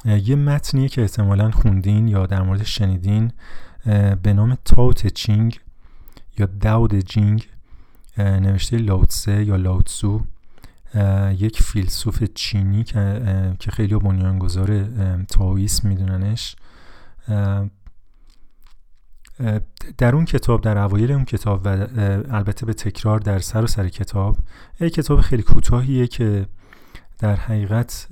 [0.06, 3.32] یه متنیه که احتمالا خوندین یا در مورد شنیدین
[4.24, 5.60] به نام تاوت چینگ
[6.38, 7.48] یا داود جینگ.
[8.18, 10.26] نوشته لاوتسه یا لاوتسو
[11.38, 14.88] یک فیلسوف چینی که, که خیلی بنیانگذار
[15.26, 16.56] تاویسم میدوننش.
[19.98, 21.68] در اون کتاب در اوایل اون کتاب و
[22.30, 24.38] البته به تکرار در سر و سر کتاب
[24.80, 26.48] یک کتاب خیلی کوتاهیه که
[27.20, 28.08] در حقیقت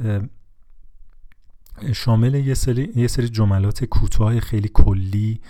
[1.94, 5.41] شامل یه سری, یه سری جملات کوتاه خیلی کلی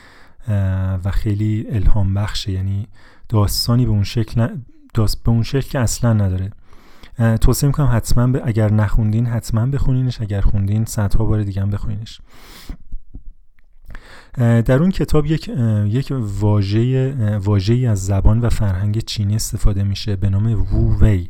[1.06, 2.52] و خیلی الهام بخشه.
[2.52, 2.88] یعنی
[3.30, 4.48] داستانی به اون شکل
[4.94, 6.52] داست به اون شکل که اصلا نداره.
[7.41, 10.22] توصیه می‌کنم حتما اگر نخوندین حتما بخونینش.
[10.22, 12.22] اگر خوندین صدها بار دیگه هم بخونینش.
[14.38, 15.47] در اون کتاب یک
[15.86, 21.30] یک واژه واژه‌ای از زبان و فرهنگ چینی استفاده میشه به نام وو وی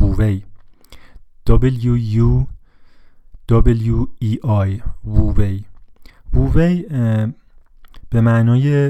[0.00, 0.42] وو وی
[1.50, 2.46] W U
[3.48, 5.64] W E I وو وی
[6.34, 6.86] وو وی
[8.10, 8.88] به معنای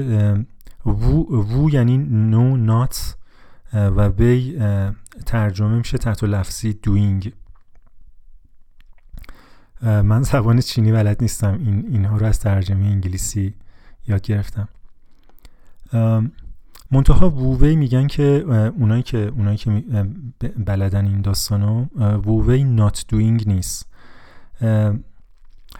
[0.85, 3.15] وو, وو یعنی نو نات
[3.73, 4.59] و وی
[5.25, 7.33] ترجمه میشه تحت لفظی دوینگ.
[9.81, 11.53] من زبان چینی بلد نیستم.
[11.53, 13.53] این اینها رو از ترجمه انگلیسی
[14.07, 14.67] یاد گرفتم.
[16.91, 18.23] منتها وووی میگن که
[18.77, 19.83] اونایی که اونایی که
[20.65, 23.89] بلدن این داستانو وووی نات دوینگ نیست.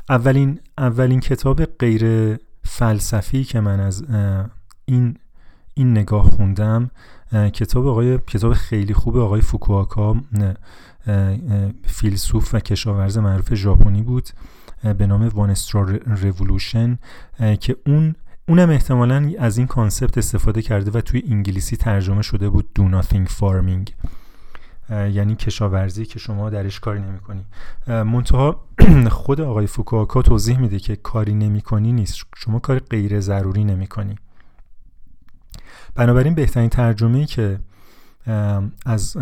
[0.09, 4.03] اولین اولین کتاب غیر فلسفی که من از
[4.85, 5.17] این
[5.73, 6.91] این نگاه خوندم
[7.53, 10.15] کتاب آقای کتاب خیلی خوب آقای فوکواکا
[11.83, 14.29] فیلسوف و کشاورز معروف ژاپنی بود
[14.97, 15.81] به نام One-Straw
[16.39, 16.97] Revolution
[17.59, 18.15] که اون
[18.47, 23.29] اونم احتمالا از این concept استفاده کرده و توی انگلیسی ترجمه شده بود do nothing
[23.29, 23.91] farming.
[24.91, 27.45] یعنی کشاورزی که شما درش کاری نمی کنی.
[27.87, 28.65] منتها
[29.09, 32.25] خود آقای فوکواکا توضیح میده که کاری نمی کنی نیست.
[32.35, 34.15] شما کار غیر ضروری نمی کنی.
[35.95, 37.59] بنابراین بهترین ترجمه که
[38.85, 39.17] از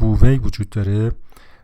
[0.00, 1.12] وووی وجود داره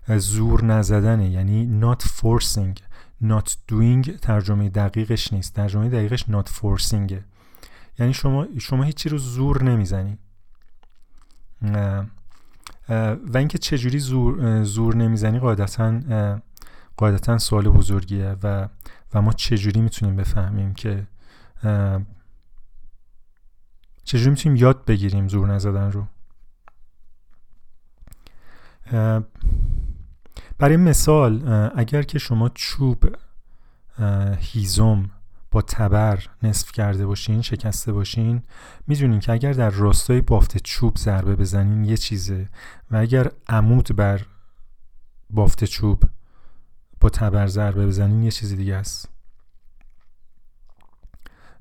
[0.09, 2.81] زور نزدنه یعنی not forcing
[3.25, 5.55] not doing ترجمه دقیقش نیست.
[5.55, 7.15] ترجمه دقیقش not forcing.
[7.99, 10.19] یعنی شما شما هیچی رو زور نمی‌زنی.
[13.29, 16.01] و اینکه چجوری زور, زور نمی‌زنی قاعدتا
[16.97, 18.69] قاعدتا سوال بزرگیه و
[19.15, 21.07] و ما چجوری می‌تونیم بفهمیم که
[24.05, 26.07] چجوری می‌تونیم یاد بگیریم زور نزدن رو؟
[30.59, 33.16] برای مثال اگر که شما چوب
[34.38, 35.11] هیزم
[35.51, 38.42] با تبر نصف کرده باشین شکسته باشین
[38.87, 42.49] می‌دونین که اگر در راستای بافت چوب ضربه بزنین یه چیزه.
[42.90, 44.27] و اگر عمود بر
[45.31, 46.05] بافت چوب
[47.01, 49.09] با تبر ضربه بزنین یه چیز دیگه است.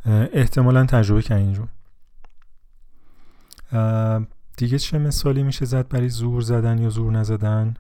[0.06, 1.68] احتمالا تجربه کردین رو.
[4.58, 7.74] دیگه چه مثالی میشه زد برای زور زدن یا زور نزدن؟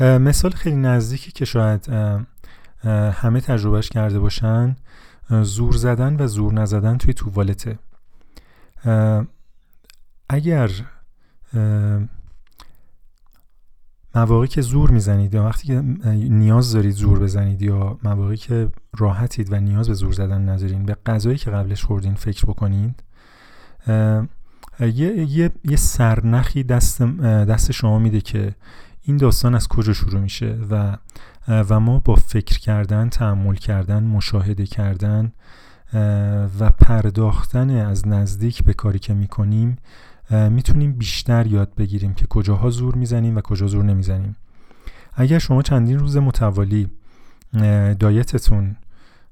[0.00, 1.88] مثال خیلی نزدیکی که شاید
[3.12, 4.76] همه تجربهش کرده باشن
[5.30, 7.78] زور زدن و زور نزدن توی توالته.
[10.28, 10.70] اگر
[14.14, 15.80] مواقعی که زور می‌زنید یا وقتی که
[16.14, 20.96] نیاز دارید زور بزنید یا مواقعی که راحتید و نیاز به زور زدن ندارین به
[21.06, 23.02] غذایی که قبلش خوردین فکر بکنید
[23.86, 24.90] یه,
[25.28, 28.54] یه،, یه سرنخی دست, دست شما میده که
[29.02, 30.96] این داستان از کجا شروع میشه و
[31.48, 35.32] و ما با فکر کردن تحمل کردن مشاهده کردن
[36.60, 39.76] و پرداختن از نزدیک به کاری که می‌کنیم
[40.30, 44.36] می‌تونیم بیشتر یاد بگیریم که کجاها زور می‌زنیم و کجا زور نمی‌زنیم.
[45.14, 46.88] اگر شما چندین روز متوالی
[47.98, 48.76] دایتتون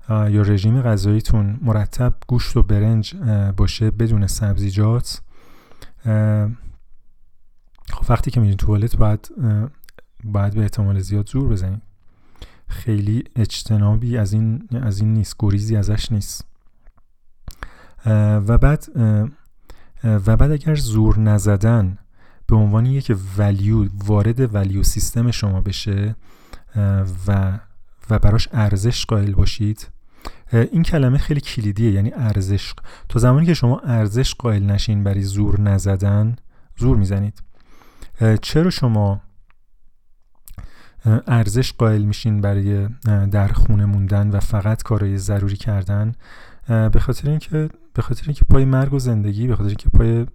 [0.09, 3.17] یا رژیم غذاییتون مرتب گوشت و برنج
[3.57, 5.23] باشه بدون سبزیجات
[7.91, 9.31] خب وقتی که میرین توالت باید
[10.25, 11.83] باید به احتمال زیاد زور بزنید
[12.69, 16.45] خیلی اجتنابی از این از این نیست گریزی ازش نیست.
[18.47, 18.87] و بعد
[20.05, 21.99] و بعد اگر زور نزدن
[22.47, 26.17] به عنوان یک ولیو وارد ولیو سیستم شما بشه
[27.27, 27.59] و
[28.11, 29.89] و براش ارزش قائل باشید
[30.55, 32.75] این کلمه خیلی کلیدیه یعنی ارزش
[33.09, 36.37] تا زمانی که شما ارزش قائل نشین برای زور نزدن
[36.77, 37.43] زور می‌زنید.
[38.43, 39.21] چرا شما
[41.27, 42.89] ارزش قائل میشین برای
[43.31, 46.15] در خونه موندن و فقط کارهای ضروری کردن؟
[46.69, 50.27] به خاطر اینکه به خاطر اینکه پای مرگ و زندگی به خاطر اینکه پای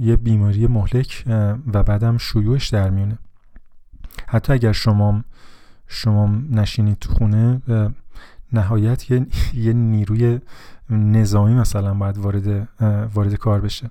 [0.00, 1.24] یه بیماری مهلک
[1.72, 3.18] و بعدم شیوعش در میونه
[4.26, 5.24] حتی اگر شما
[5.86, 7.62] شما نشینید تو خونه
[8.52, 10.40] نهایت یه, یه نیروی
[10.90, 12.68] نظامی مثلا باید وارد
[13.14, 13.90] وارد کار بشه.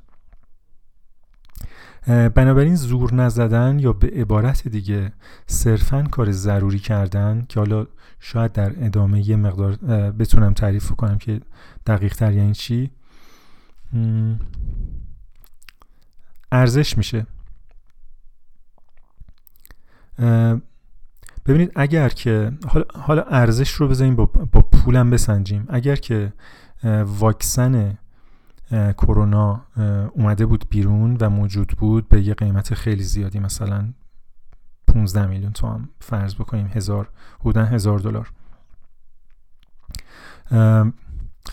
[2.08, 5.14] بنابراین زور نزدن یا به عبارت دیگه
[5.46, 7.88] صرفا کار ضروری کردن که حالا
[8.20, 9.76] شاید در ادامه یه مقدار
[10.12, 11.42] بتونم تعریف کنم که
[11.86, 12.92] دقیق تر یعنی چی؟
[16.52, 17.26] ارزش میشه.
[21.48, 22.52] ببینید اگر که
[22.94, 25.66] حالا ارزش رو بزنیم با, با پولم بسنجیم.
[25.70, 26.34] اگر که
[27.06, 27.98] واکسن
[28.72, 29.66] کرونا
[30.14, 33.94] اومده بود بیرون و موجود بود به یه قیمت خیلی زیادی مثلا
[34.88, 38.32] 15 میلیون تومن فرض بکنیم هزار حدودا هزار دلار.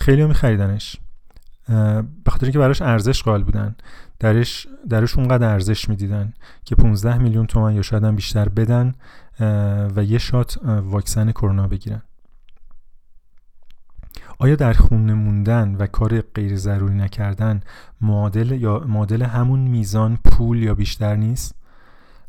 [0.00, 0.96] خیلی هم میخریدنش.
[2.24, 3.76] به خاطر اینکه براش ارزش قائل بودن.
[4.18, 6.32] درش درش اونقدر ارزش می‌دیدن
[6.64, 8.94] که 15 میلیون تومن یا شاید هم بیشتر بدن.
[9.96, 12.02] و یه شات واکسن کرونا بگیرن.
[14.38, 17.60] آیا در خونه موندن و کار غیر ضروری نکردن
[18.00, 21.54] معادل یا معادل همون میزان پول یا بیشتر نیست؟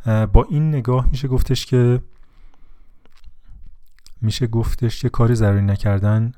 [0.05, 2.01] با این نگاه میشه گفتش که
[4.21, 6.31] میشه گفتش که کار ضروری نکردن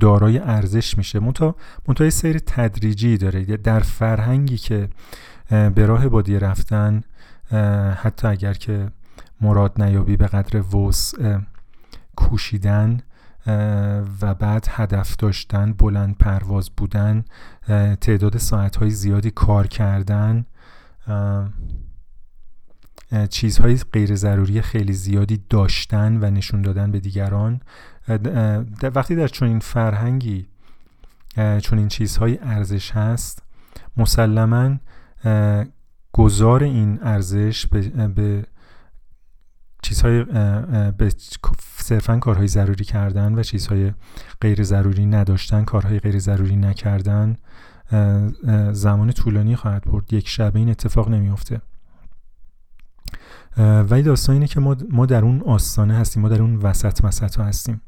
[0.00, 1.20] دارای ارزش میشه.
[1.20, 1.56] منتها
[1.88, 3.44] منتها سیر تدریجی داره.
[3.44, 4.88] در فرهنگی که
[5.50, 7.02] به راه بادیه رفتن
[7.96, 8.90] حتی اگر که
[9.42, 11.38] مراد نیابی به قدر وسع
[12.16, 13.00] کوشیدن
[14.22, 17.24] و بعد هدف داشتن بلند پرواز بودن
[18.00, 20.46] تعداد ساعتهای زیادی کار کردن
[23.30, 27.60] چیزهای غیر ضروری خیلی زیادی داشتن و نشون دادن به دیگران.
[28.82, 30.48] وقتی در چنین فرهنگی
[31.36, 33.42] چنین چیزهای ارزش هست
[33.96, 34.76] مسلما
[36.12, 38.46] گذار این ارزش به
[39.82, 40.24] چیزهای
[40.92, 41.12] به
[41.76, 43.92] صرفا کارهای ضروری کردن و چیزهای
[44.40, 47.36] غیر ضروری نداشتن کارهای غیر ضروری نکردن
[48.72, 50.12] زمان طولانی خواهد برد.
[50.12, 51.60] یک شبه این اتفاق نمیافته.
[53.58, 57.40] ولی داستان اینه که ما, ما در اون آستانه هستیم ما در اون وسط مسط
[57.40, 57.80] هستیم.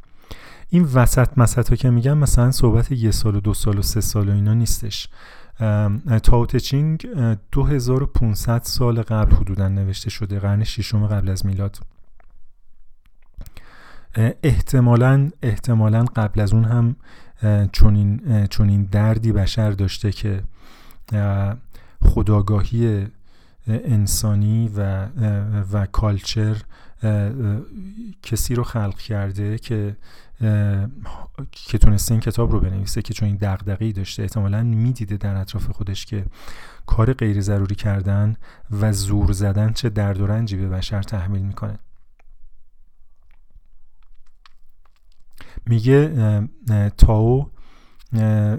[0.69, 4.29] این وسط مسط که میگم مثلا صحبت یه سال و دو سال و سه سال
[4.29, 5.09] و اینا نیستش.
[6.23, 7.07] تاوتچینگ
[7.53, 11.79] 2500 سال قبل حدودا نوشته شده قرن ششم قبل از میلاد.
[14.43, 16.97] احتمالا احتمالا قبل از اون هم
[17.73, 20.43] چونین چونین دردی بشر داشته که
[22.03, 23.07] خداگاهی
[23.67, 25.09] انسانی و
[25.73, 26.57] و کالچر
[28.23, 29.97] کسی رو خلق کرده که
[31.53, 35.71] که تونسته این کتاب رو بنویسه که چون این دغدغه‌ای داشته احتمالا می‌دیده در اطراف
[35.71, 36.27] خودش که
[36.87, 38.37] کار غیر ضروری کردن
[38.71, 41.79] و زور زدن چه درد و رنجی به بشر تحمیل می‌کنه.
[45.67, 46.49] میگه
[46.97, 47.51] تاو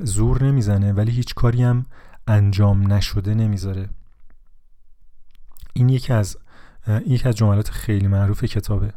[0.04, 1.86] زور نمی‌زنه ولی هیچ کاری هم
[2.28, 3.90] انجام نشده نمی‌ذاره.
[5.74, 6.38] این یکی از
[7.08, 8.94] یکی از جملات خیلی معروف کتابه.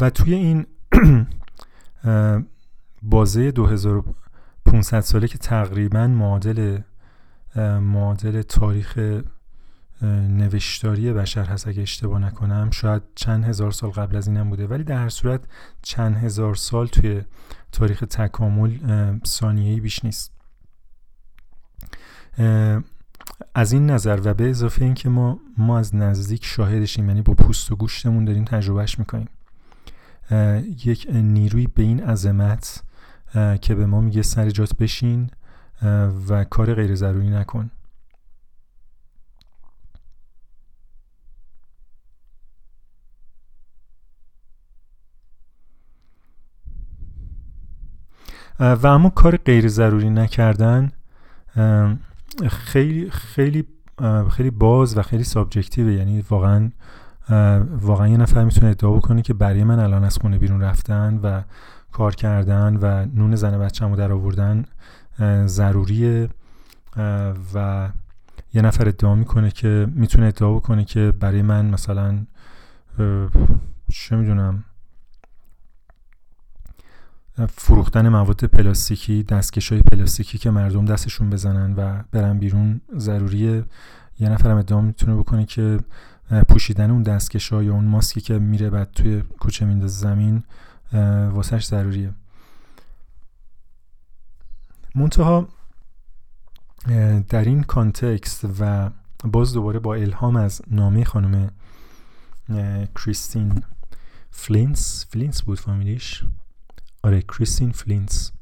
[0.00, 0.66] و توی این
[3.02, 6.78] بازه 2500 ساله که تقریبا معادل
[7.80, 8.98] معادل تاریخ
[10.02, 14.66] نوشتاری بشر هست اگه اشتباه نکنم شاید چند هزار سال قبل از اینم بوده.
[14.66, 15.40] ولی در هر صورت
[15.82, 17.22] چند هزار سال توی
[17.72, 18.78] تاریخ تکامل
[19.26, 20.32] ثانیه‌ای بیش نیست.
[23.54, 27.72] از این نظر و به اضافه اینکه ما ما از نزدیک شاهدشیم یعنی با پوست
[27.72, 29.28] و گوشتمون داریم تجربهش می‌کنیم.
[30.86, 32.82] یک نیروی به این عظمت
[33.60, 35.30] که به ما میگه سر جات بشین
[36.28, 37.70] و کار غیر ضروری نکن.
[48.60, 50.92] و اما کار غیر ضروری نکردن
[52.48, 53.64] خیلی خیلی
[54.30, 55.92] خیلی باز و خیلی سابجکتیوه.
[55.92, 56.70] یعنی واقعا
[57.80, 61.42] واقعا یه نفر می‌تونه ادعا بکنه که برای من الان از خونه بیرون رفتن و
[61.92, 64.64] کار کردن و نون زن بچه‌مو در آوردن
[65.46, 66.28] ضروریه.
[67.54, 67.88] و
[68.54, 72.26] یه نفر ادعا می‌کنه که می‌تونه ادعا بکنه که برای من مثلا
[73.92, 74.64] چه می‌دونم
[77.48, 83.64] فروختن مواد پلاستیکی دستکش های پلاستیکی که مردم دستشون بزنن و برن بیرون ضروریه.
[84.20, 85.78] یه نفر هم ادعا می‌تونه بکنه که
[86.48, 90.44] پوشیدن اون دستکش یا اون ماسکی که میره بعد توی کوچه میندازه زمین
[91.32, 92.14] واسه‌ش ضروریه.
[94.94, 95.48] منتها
[97.28, 98.90] در این context و
[99.24, 101.50] باز دوباره با الهام از نامه خانم
[102.96, 103.62] کریستین
[104.30, 106.24] فلینس فلینس بود فامیلیش؟
[107.02, 108.32] آره کریستین فلینس.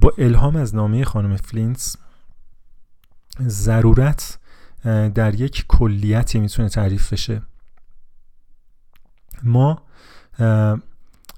[0.00, 1.96] با الهام از نامه خانم فلینس
[3.40, 4.38] ضرورت
[5.14, 7.42] در یک کلیتی می‌تونه تعریف بشه.
[9.42, 9.82] ما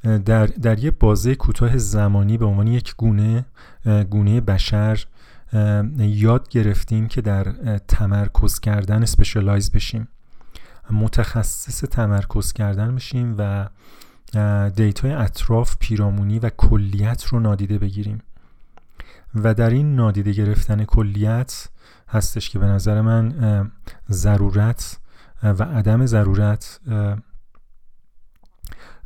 [0.03, 3.45] در, در یک بازه کوتاه زمانی به عنوان یک گونه
[4.11, 5.05] گونه بشر
[5.99, 7.45] یاد گرفتیم که در
[7.79, 10.09] تمرکز کردن specialize بشیم.
[10.91, 13.69] متخصص تمرکز کردن بشیم و
[14.71, 18.23] دیتای اطراف پیرامونی و کلیت رو نادیده بگیریم.
[19.35, 21.69] و در این نادیده گرفتن کلیت
[22.09, 23.71] هستش که به نظر من
[24.11, 24.99] ضرورت
[25.43, 26.81] و عدم ضرورت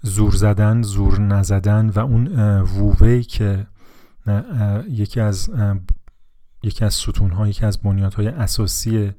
[0.02, 3.66] زور زدن زور نزدن و اون وووی که
[4.88, 5.50] یکی از
[6.62, 9.12] یکی از ستون یکی از بنیادهای اساسی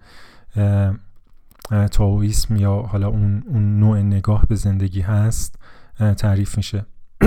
[1.92, 5.56] تاویسم یا حالا اون, اون نوع نگاه به زندگی هست
[6.18, 6.86] تعریف میشه.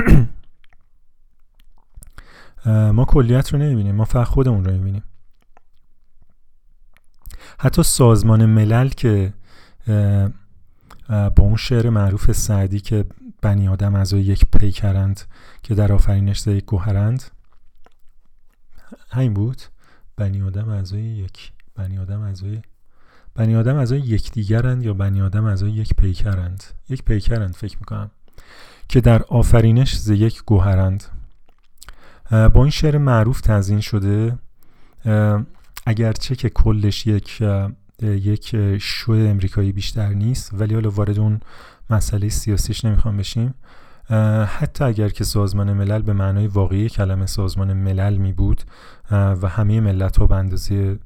[2.93, 5.03] ما کلیت رو نمی‌بینیم ما فقط خودمون رو می‌بینیم.
[7.59, 9.33] حتی سازمان ملل که
[11.09, 13.05] با اون شعر معروف سعدی که
[13.43, 15.21] بنی آدم از یک پیکرند
[15.63, 17.23] که در آفرینش یک گوهرند.
[19.11, 19.63] همین بود.
[20.17, 22.63] بنی آدم اعضای یک بنی آدم اعضای
[23.35, 28.11] بنی آدم اعضای یکدیگرند یا بنی آدم اعضای یک پیکرند؟ یک پیکرند فکر می‌کنم
[28.89, 31.05] که در آفرینش ز یک گوهرند.
[32.31, 34.39] با این شعر معروف تزین شده
[35.87, 37.43] اگرچه که کلش یک
[38.03, 41.41] یک شو امریکایی بیشتر نیست ولی حالا وارد اون
[41.91, 43.55] مسئله سیاسیش نمی‌خوام بشیم.
[44.47, 48.63] حتی اگر که سازمان ملل به معنای واقعی کلمه سازمان ملل می بود
[49.11, 50.99] و همه ملت ها به اندازه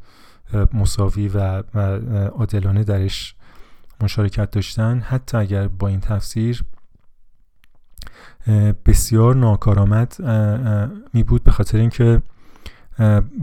[0.72, 1.39] مساوی و
[2.29, 3.35] عادلانه درش
[4.01, 6.64] مشارکت داشتن حتی اگر با این تفسیر
[8.87, 10.16] بسیار ناکارآمد
[11.14, 12.22] می بود به خاطر اینکه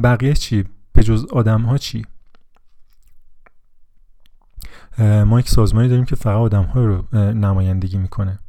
[0.03, 0.65] بقیه چی؟
[0.95, 2.05] به جز آدم ها چی
[4.99, 8.39] ما یک سازمانی داریم که فقط آدم رو نمایندگی می‌کنه.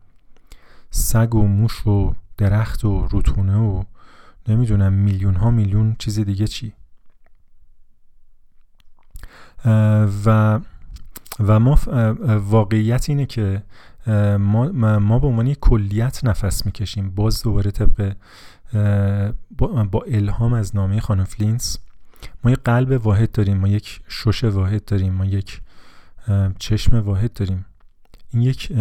[0.90, 3.82] سگ و موش و درخت و روتونه و
[4.48, 6.72] نمی‌دونم میلیون ها میلیون چیز دیگه چی؟
[10.24, 10.60] و
[11.40, 11.78] و ما
[12.26, 13.62] واقعیت اینه که
[14.38, 14.68] ما,
[14.98, 17.10] ما به عنوان کلیت نفس می‌کشیم.
[17.10, 18.16] باز دوباره طبق
[19.90, 21.78] با الهام از نامه خانم فلینس
[22.44, 25.60] ما یک قلب واحد داریم ما یک شش واحد داریم ما یک
[26.58, 27.66] چشم واحد داریم.
[28.30, 28.72] این یک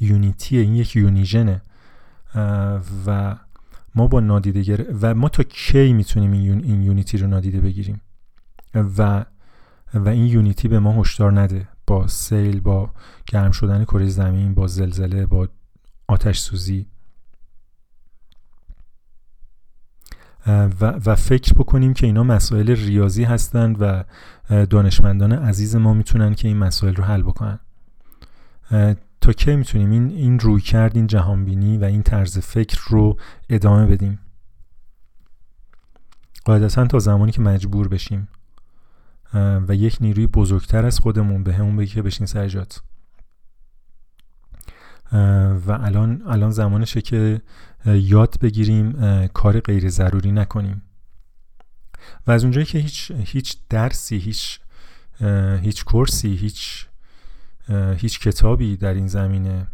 [0.00, 1.62] unity ه این یک unison ه.
[3.06, 3.36] و
[3.94, 8.00] ما با نادیده و ما تا کی می‌تونیم این, این یونیتی رو نادیده بگیریم؟
[8.74, 9.24] و
[9.94, 11.68] و این یونیتی به ما هشدار نده.
[11.86, 12.90] با سیل با
[13.26, 15.48] گرم شدن کره زمین با زلزله با
[16.08, 16.86] آتش سوزی.
[20.46, 24.04] و, و فکر بکنیم که اینا مسائل ریاضی هستند و
[24.66, 27.58] دانشمندان عزیز ما می‌تونن که این مسائل رو حل بکنن.
[29.20, 33.16] تا کی می‌تونیم این این روی کرد این جهانبینی و این طرز فکر رو
[33.48, 34.18] ادامه بدیم؟
[36.44, 38.28] قاعدتا تا زمانی که مجبور بشیم.
[39.34, 42.82] و یک نیروی بزرگتر از خودمون به همون بگی که بشین سرجات
[45.66, 47.42] و الان الان زمانشه که
[47.86, 48.92] یاد بگیریم
[49.26, 50.82] کار غیر ضروری نکنیم.
[52.26, 54.60] و از اونجایی که هیچ هیچ درسی هیچ
[55.62, 56.86] هیچ کورسی هیچ
[57.96, 59.66] هیچ کتابی در این زمینه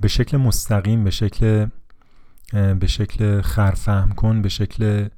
[0.00, 1.66] به شکل مستقیم به شکل
[2.52, 5.08] به شکل خرفهم کن به شکل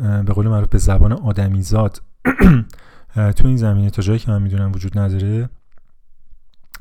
[0.00, 2.02] به قول معروف به زبان آدمیزاد.
[3.36, 5.48] تو این زمینه تا جایی که من می‌دونم وجود نداره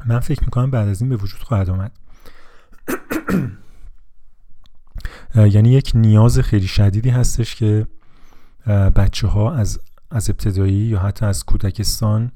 [0.06, 1.92] من فکر می‌کنم بعد از این به وجود خواهد آمد.
[5.36, 7.88] یعنی یک نیاز خیلی شدیدی هستش که
[8.96, 9.80] بچه ها از,
[10.12, 12.32] از ابتدایی یا حتی از کودکستان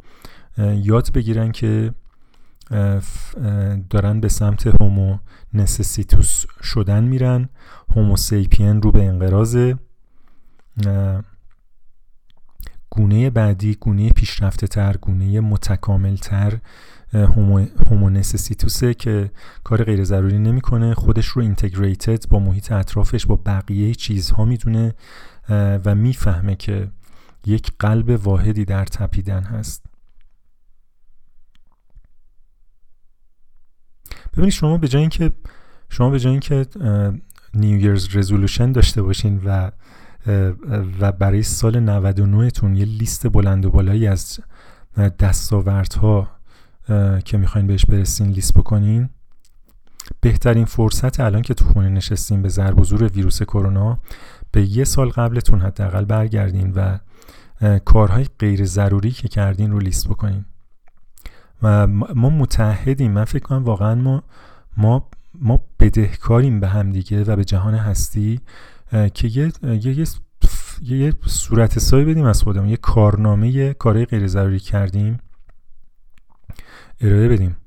[0.57, 1.93] یاد بگیرن که
[3.89, 5.17] دارن به سمت هومو
[5.53, 7.49] نسسیتوس شدن میرن.
[7.95, 9.73] هومو سیپین رو به انقراض
[12.89, 16.59] گونه بعدی گونه پیشرفته تر گونه متکامل تر
[17.13, 19.31] هومو نسسیتوسه که
[19.63, 20.93] کار غیر ضروری نمی‌کنه.
[20.93, 24.95] خودش رو اینتگریتد با محیط اطرافش با بقیه چیزها می‌دونه
[25.49, 26.91] و می‌فهمه که
[27.45, 29.85] یک قلب واحدی در تپیدن هست.
[34.33, 35.31] ببینید شما به جای اینکه
[35.89, 36.65] شما به جای اینکه
[37.53, 39.71] نیو ایرز رزولوشن داشته باشین و
[40.99, 44.39] و برای سال 99 تون یه لیست بلند و بالایی از
[45.19, 46.29] دستاوردها
[47.25, 49.09] که می‌خواین بهش برسین لیست بکنین.
[50.21, 53.99] بهترین فرصت الان که تو خونه نشستین به ضرب و ویروس کرونا
[54.51, 56.97] به یه سال قبلتون حداقل برگردین و
[57.79, 60.45] کارهای غیر ضروری که کردین رو لیست بکنین.
[61.61, 64.23] و ما متحدیم من فکر کنم واقعا ما
[64.77, 65.09] ما
[65.39, 68.41] ما بدهکاریم به هم دیگه و به جهان هستی
[69.13, 70.07] که یه یه, یه,
[70.81, 72.69] یه صورت بدیم از خودمون.
[72.69, 75.19] یه کارنامه کارهای غیر ضروری کردیم.
[77.03, 77.57] ارائه بدیم.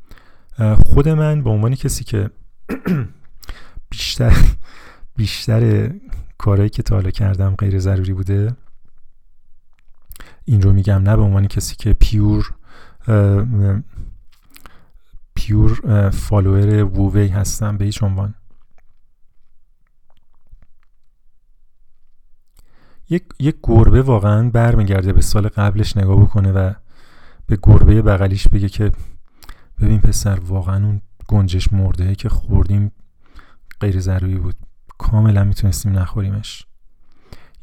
[0.87, 2.31] خود من به عنوان کسی که
[3.91, 4.37] بیشتر
[5.17, 5.91] بیشتر
[6.39, 8.57] کارهایی که تا کردم غیر ضروری بوده
[10.45, 12.55] این رو میگم نه به عنوان کسی که پیور
[15.35, 18.35] پیور فالوور وووی هستم به هیچ عنوان.
[23.09, 26.73] یک, یک گربه واقعا برمیگرده به سال قبلش نگاه بکنه و
[27.47, 28.93] به گربه بغلیش بگه که
[29.81, 32.93] ببین پسر واقعا اون گنجش مرده که خوردیم
[33.81, 34.57] غیر ضروری بود.
[34.99, 36.67] کاملا می‌تونستیم نخوریمش.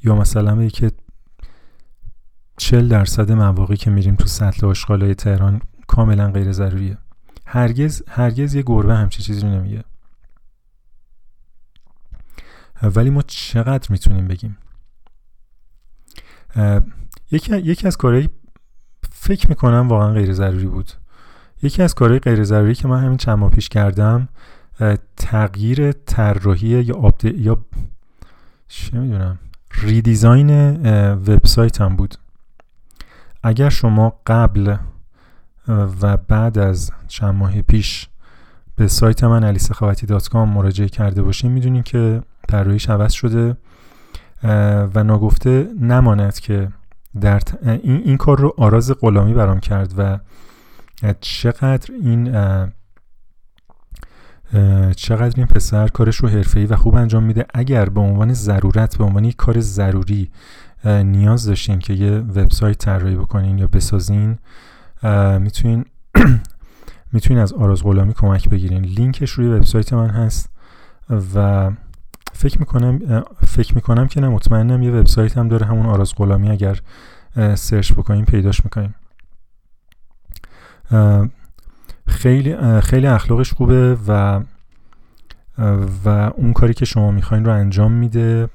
[0.04, 0.92] یا مثلا بگه که
[2.58, 6.98] چل درصد مواقعی که میریم تو سطل آشغالای تهران کاملا غیر ضروریه.
[7.46, 9.84] هرگز هرگز یه گربه همچی چیزی رو نمیگه.
[12.84, 14.58] ولی ما چقدر می‌تونیم بگیم؟
[17.32, 18.30] یکی, یکی از کارهایی
[19.12, 20.92] فکر می‌کنم واقعا غیر ضروری بود.
[21.64, 24.28] یکی از کارهای غیر ضروری که من همین چند ماه پیش کردم
[25.18, 27.26] تغییر طراحی یا آپد...
[27.26, 27.58] یا
[28.68, 29.40] چه می‌دونم
[29.82, 30.78] ریدیزاین
[31.16, 32.16] وبسایت هم بود.
[33.44, 34.76] اگر شما قبل
[36.02, 38.10] و بعد از چند ماه پیش
[38.76, 43.58] به سایت من علیسخواتی دات مراجعه کرده باشین می‌دونین که طراحیش عوض شده
[44.94, 46.70] و ناگفته نماند که
[47.22, 50.20] در این, این کار رو آراز غلامی برام کرد و
[51.22, 52.24] چقدر این
[54.94, 57.46] چقدر این پسر کارش رو حرفه‌ای و خوب انجام میده.
[57.54, 60.32] اگر به عنوان ضرورت به عنوان یک کار ضروری
[60.86, 64.38] نیاز داشتین که یه وبسایت طراحی بکنین یا بسازین
[65.40, 65.86] می‌تونین
[67.14, 68.86] می‌تونین از آراز غلامی کمک بگیرین.
[68.86, 70.50] لینکش روی وبسایت من هست
[71.36, 71.72] و
[72.34, 75.66] فکر می‌کنم فکر می‌کنم که نه مطمئنم یه وبسایت هم داره.
[75.66, 76.80] همون آراز غلامی اگر
[77.56, 78.96] سرچ بکنیم پیداش می‌کنیم
[82.08, 84.42] خیلی خیلی اخلاقش خوبه و
[86.06, 88.50] و اون کاری که شما می‌خواین رو انجام میده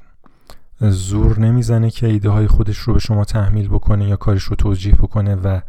[0.80, 4.94] زور نمی‌زنه که ایده های خودش رو به شما تحمیل بکنه یا کارش رو توجیه
[4.94, 5.60] بکنه و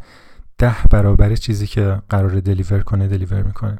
[0.58, 3.78] ده برابر چیزی که قرار دلیور کنه دلیور می‌کنه.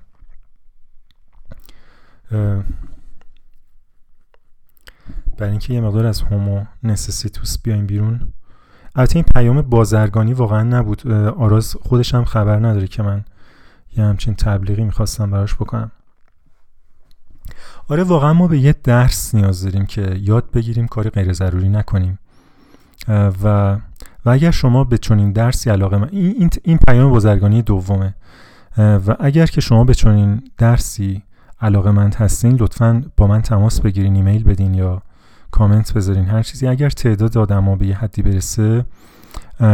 [5.38, 8.32] برای اینکه یه مقدار از هومو نسسیتوس بیایم بیرون.
[8.94, 11.08] البته این پیام بازرگانی واقعا نبود.
[11.12, 13.24] آراز خودش هم خبر نداره که من
[13.96, 15.90] یه همچین تبلیغی می‌خواستم براش بکنم.
[17.88, 22.18] آره واقعا ما به یه درس نیاز داریم که یاد بگیریم کاری غیر ضروری نکنیم.
[23.08, 23.76] و
[24.24, 28.14] و اگر شما به چنین درسی علاقه من این, این, پیام بازرگانی دومه.
[28.78, 31.22] و اگر که شما به چنین درسی
[31.60, 35.02] علاقه مند هستین لطفا با من تماس بگیرین ایمیل بدین یا
[35.50, 36.24] کامنت بذارین.
[36.24, 38.84] هر چیزی اگر تعداد آدما به یه حدی برسه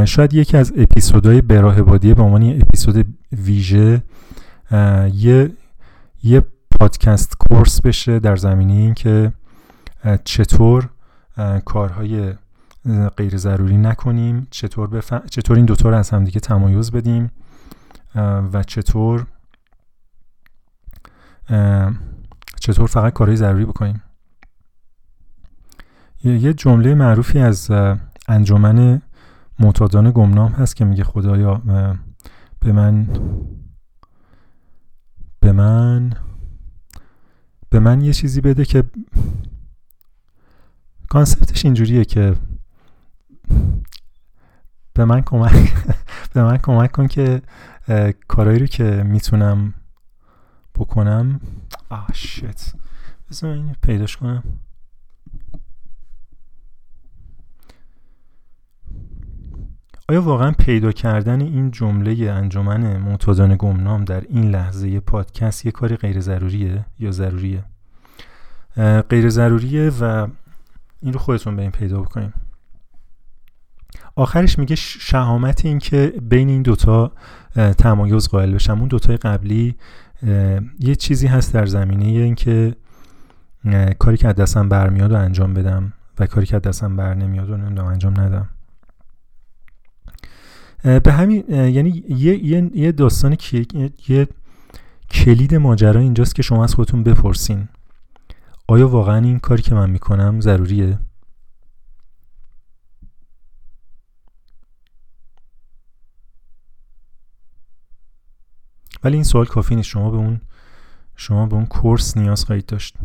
[0.05, 4.03] شاید یکی از اپیزودهای براه بادیه به عنوان یه اپیزود ویژه
[5.12, 5.51] یه
[6.22, 6.43] یه
[6.81, 9.33] پادکست کورس بشه در زمینه این که
[10.24, 10.89] چطور
[11.64, 12.33] کارهای
[13.16, 15.27] غیر ضروری نکنیم چطور, بف...
[15.31, 17.31] چطور این دوتا رو از همدیگه تمایز بدیم
[18.53, 19.27] و چطور
[22.61, 24.03] چطور فقط کارهای ضروری بکنیم.
[26.25, 27.71] یه جمله معروفی از
[28.29, 29.03] انجمن
[29.59, 31.62] معتادان گمنام هست که میگه خدایا
[32.61, 33.07] به من
[35.41, 36.12] به من
[37.71, 38.85] به من یه چیزی بده که
[41.09, 42.37] کانسپتش اینجوریه که
[44.95, 45.75] به من کمک
[46.35, 47.43] به من کمک کن که
[48.29, 49.75] کارهایی رو که می‌تونم
[50.75, 51.41] بکنم.
[51.91, 52.73] آه شت
[53.31, 54.43] بذار پیداش کنم.
[60.09, 65.96] آیا واقعا پیدا کردن این جمله انجمن معتادان گمنام در این لحظه پادکست یه کاری
[65.96, 67.64] غیر ضروریه یا ضروریه؟
[69.09, 70.28] غیر ضروریه و
[71.00, 72.32] این رو خودتون این پیدا بکنیم.
[74.16, 77.12] آخرش میگه شهامت این که بین این دوتا
[77.78, 79.76] تمایز قائل بشم اون دوتای قبلی
[80.80, 82.76] یه چیزی هست در زمینه اینکه
[83.98, 87.50] کاری که از دستم برمیاد و انجام بدم و کاری که از دستم بر نمیاد
[87.50, 88.48] و انجام ندم.
[90.83, 93.37] به همین یعنی یه, یه،, یه داستان
[94.09, 94.29] یه
[95.11, 97.68] کلید ماجرا اینجاست که شما از خودتون بپرسین.
[98.68, 100.99] آیا واقعا این کاری که من می‌کنم ضروریه؟
[109.05, 109.89] ولی این سوال کافی نیست.
[109.89, 110.41] شما به اون
[111.16, 112.97] شما به اون کورس نیاز خواهید داشت.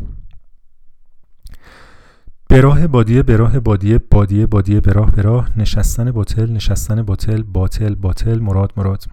[2.52, 8.72] براه بادیه براه بادیه بادیه بادیه براه براه نشستن باطل نشستن باطل باطل باطل مراد
[8.76, 9.04] مراد.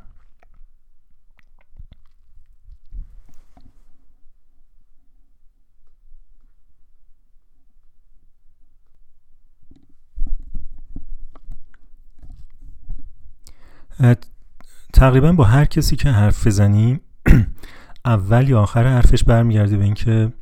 [14.93, 17.01] تقریبا با هر کسی که حرف بزنیم
[18.05, 20.33] اول یا آخر حرفش برمیگرده به اینکه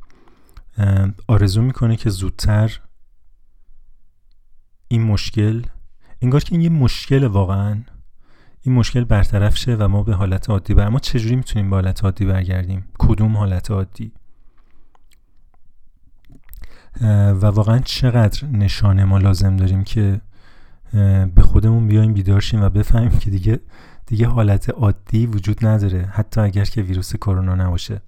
[1.27, 2.79] آرزو می‌کنه که زودتر
[4.88, 5.61] این مشکل
[6.21, 7.77] انگار که این یه مشکل واقعا.
[8.61, 12.03] این مشکل برطرف شه و ما به حالت عادی بر ما چجوری می‌تونیم به حالت
[12.03, 14.11] عادی برگردیم؟ کدوم حالت عادی؟
[17.01, 20.21] و واقعا چقدر نشانه ما لازم داریم که
[21.35, 23.59] به خودمون بیایم بیدار شیم و بفهمیم که دیگه
[24.05, 28.01] دیگه حالت عادی وجود نداره حتی اگر که ویروس کرونا نباشه.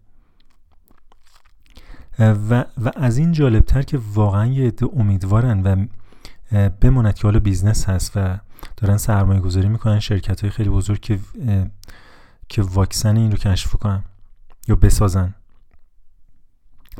[2.19, 5.85] و, و از این جالبتر که واقعا یه عده امیدوارن و
[6.51, 8.39] بماند که حالا business هست و
[8.77, 11.19] دارن سرمایه گذاری می‌کنن شرکت های خیلی بزرگ که
[12.49, 14.03] که واکسن این رو کشف کنن
[14.67, 15.35] یا بسازن.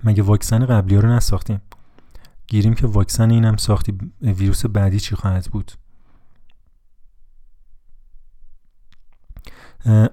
[0.03, 1.61] مگه واکسن قبلی رو نساختیم؟
[2.47, 5.71] گیریم که واکسن اینم ساختی ویروس بعدی چی خواهد بود؟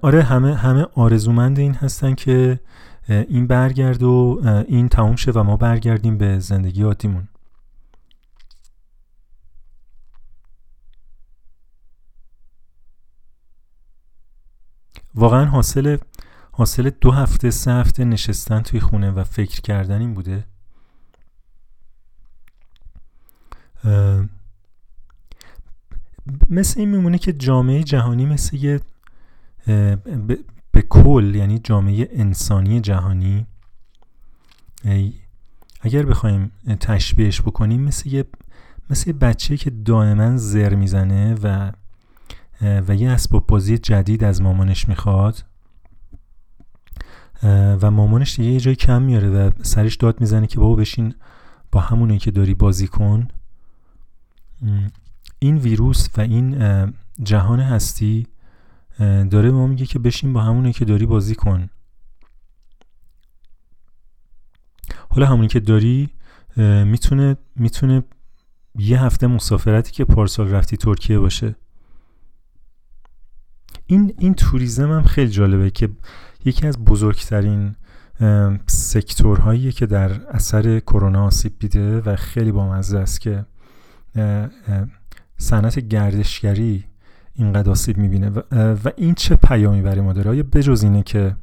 [0.03, 2.61] آره همه همه آرزومند این هستن که
[3.09, 7.29] این برگرد و این تموم شه و ما برگردیم به زندگی عادیمون
[15.17, 15.97] واقعا حاصل
[16.53, 20.45] حاصل دو هفته سه هفته نشستن توی خونه و فکر کردن این بوده؟
[26.51, 28.81] مثل این میمونه که جامعه جهانی مثل یه
[30.73, 33.47] به کل یعنی جامعه انسانی جهانی
[35.81, 38.25] اگر بخوایم تشبیهش بکنیم مثل یه
[38.91, 41.73] مثل بچه که دائما زر می‌زنه و
[42.61, 45.45] و یه اسباب بازی جدید از مامانش می‌خواد.
[47.43, 51.15] و مامانش دیگه یه جای کم میاره و سرش داد می‌زنه که بابا بشین
[51.73, 53.29] با همونه که داری بازی کن.
[55.39, 56.59] این ویروس و این
[57.23, 58.27] جهان هستی
[59.31, 61.69] داره ما میگه که بشین با همونه که داری بازی کن.
[65.09, 66.09] حالا همونی که داری
[66.85, 68.05] می‌تونه می‌تونه
[68.79, 71.55] یه هفته مسافرتی که پارسال رفتی ترکیه باشه.
[73.87, 75.89] این این توریزم هم خیلی جالبه که
[76.45, 77.75] یکی از بزرگترین
[78.67, 83.45] سکتورهایی که در اثر کرونا آسیب دیده و خیلی بامزه است که
[85.39, 86.85] صنعت گردشگری
[87.35, 91.37] اینقدر آسیب می‌بینه و, این چه پیامی برای ما داره؟ بجز اینه که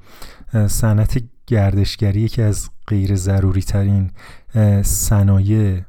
[0.67, 4.11] صنعت گردشگری یکی از غیر ضروری ترین
[4.81, 5.81] صنایع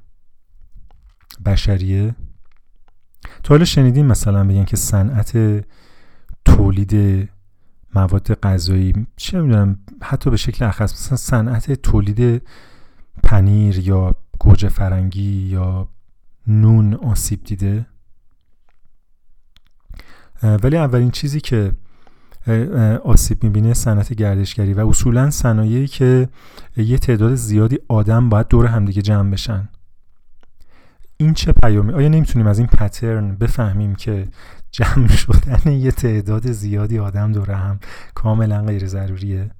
[1.47, 2.15] بشریه؟
[3.43, 5.37] تو حالا شنیدیم مثلا بگن که صنعت
[6.45, 7.29] تولید
[7.95, 12.43] مواد غذایی چه می‌دونم حتی به شکل اخص مثلا صنعت تولید
[13.23, 15.89] پنیر یا گوجه فرنگی یا
[16.47, 17.87] نون آسیب دیده.
[20.43, 21.73] ولی اولین چیزی که
[23.05, 26.29] آسیب می‌بینه صنعت گردشگری و اصولا صنایعی که
[26.77, 29.69] یه تعداد زیادی آدم باید دور همدیگه جمع بشن.
[31.17, 34.29] این چه پیامی؟ آیا نمی‌تونیم از این پترن بفهمیم که
[34.75, 37.81] جمع شدن یه تعداد زیادی آدم دور هم
[38.15, 39.51] کاملا غیر ضروریه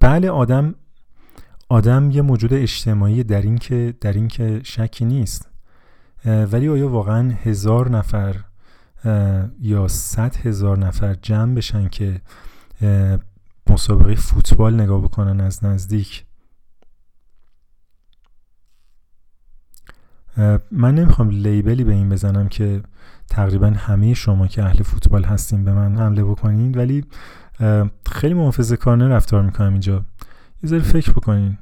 [0.00, 0.74] بله آدم
[1.68, 5.50] آدم یه موجود اجتماعی در این که در این که شکی نیست.
[6.24, 8.36] ولی آیا واقعا هزار نفر
[9.60, 12.20] یا صد هزار نفر جمع بشن که
[13.70, 16.24] مسابقه فوتبال نگاه بکنن از نزدیک؟
[20.70, 22.82] من نمی‌خوام لیبلی به این بزنم که
[23.28, 27.04] تقریبا همه شما که اهل فوتبال هستین به من حمله بکنین ولی
[28.06, 30.04] خیلی محافظه کارانه رفتار می‌کنم اینجا.
[30.62, 31.58] یه ذره فکر بکنین.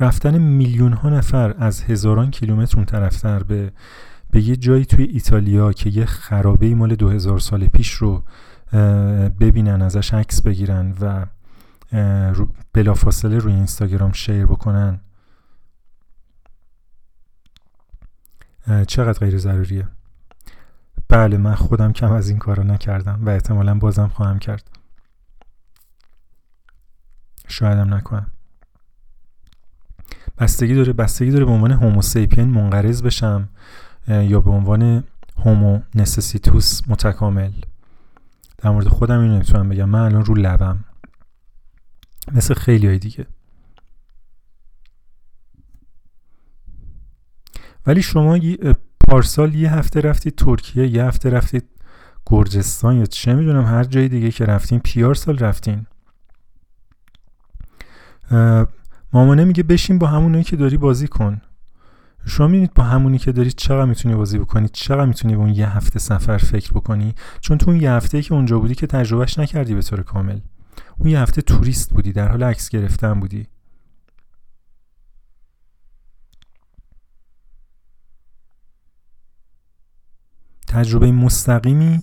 [0.00, 3.72] رفتن میلیون ها نفر از هزاران کیلومتر اون طرفتر به
[4.30, 8.22] به یه جایی توی ایتالیا که یه خرابه مال دو هزار سال پیش رو
[9.40, 11.26] ببینن ازش عکس بگیرن و
[12.72, 15.00] بلافاصله روی اینستاگرام شیر بکنن.
[18.88, 19.88] چقدر غیر ضروریه؟
[21.08, 24.70] بله من خودم کم از این کارا نکردم و احتمالا بازم خواهم کرد.
[27.48, 28.30] شایدم نکنم.
[30.38, 33.48] بستگی داره بستگی داره به عنوان هوموسیپین منقرض بشم
[34.08, 35.04] یا به عنوان
[35.36, 37.52] هومو نسسیتوس متکامل.
[38.58, 39.88] در مورد خودم اینو نمی‌تونم بگم.
[39.88, 40.78] من الان رو لبم.
[42.32, 43.26] مثل خیلی های دیگه.
[47.86, 48.38] ولی شما
[49.08, 51.64] پارسال یه هفته رفتید ترکیه یه هفته رفتید
[52.26, 55.86] گرجستان یا چه می‌دونم هر جای دیگه که رفتین پیار سال رفتین.
[59.12, 61.40] مامانه میگه بشین با همونایی که داری بازی کن.
[62.26, 65.76] شما می‌بینید با همونی که داری چقدر می‌تونی بازی بکنی چقدر می‌تونی به اون یه
[65.76, 69.74] هفته سفر فکر بکنی؟ چون تو اون یه هفته که اونجا بودی که تجربهش نکردی
[69.74, 70.40] به طور کامل.
[70.98, 73.46] اون یه هفته توریست بودی در حال عکس گرفتن بودی.
[80.66, 82.02] تجربه مستقیمی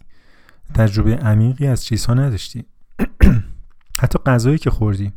[0.74, 2.66] تجربه عمیقی از چیزها نداشتی.
[4.02, 5.14] حتی غذایی که خوردی.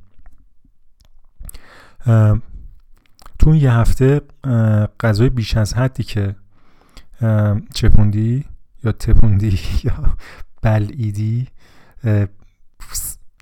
[3.39, 4.21] تو اون یه هفته
[5.01, 6.37] غذای بیش از حدی که
[7.75, 8.45] چپوندی
[8.85, 10.17] یا تپوندی یا
[10.63, 11.49] بلعیدی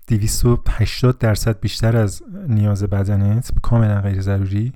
[0.07, 4.73] 280 درصد بیشتر از نیاز بدنت کاملا غیر ضروری.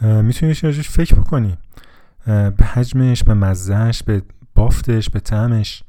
[0.00, 1.58] می‌تونی راجعش فکر بکنی.
[2.26, 4.22] به حجمش به مزهش به
[4.54, 5.82] بافتش به تعمش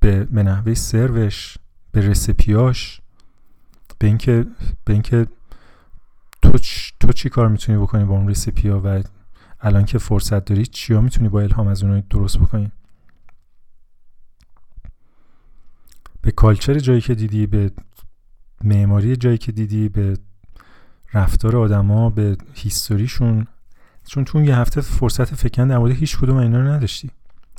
[0.00, 1.58] به, به نحوه سروش
[1.92, 3.00] به رسپیاش
[3.98, 4.46] به اینکه
[4.84, 5.26] به اینکه
[6.42, 6.58] تو
[7.00, 9.02] تو چی کار می‌تونی بکنی با اون رسیپی ها و
[9.60, 12.72] الان که فرصت داری چیا می‌تونی با الهام از اونها درست بکنی؟
[16.24, 17.70] به کالچر جایی که دیدی به
[18.64, 20.16] معماری جایی که دیدی به
[21.14, 23.46] رفتار آدما به هیستوریشون.
[24.06, 27.10] چون تو یه هفته فرصت فکر در مورد هیچ کدوم اینا رو نداشتی.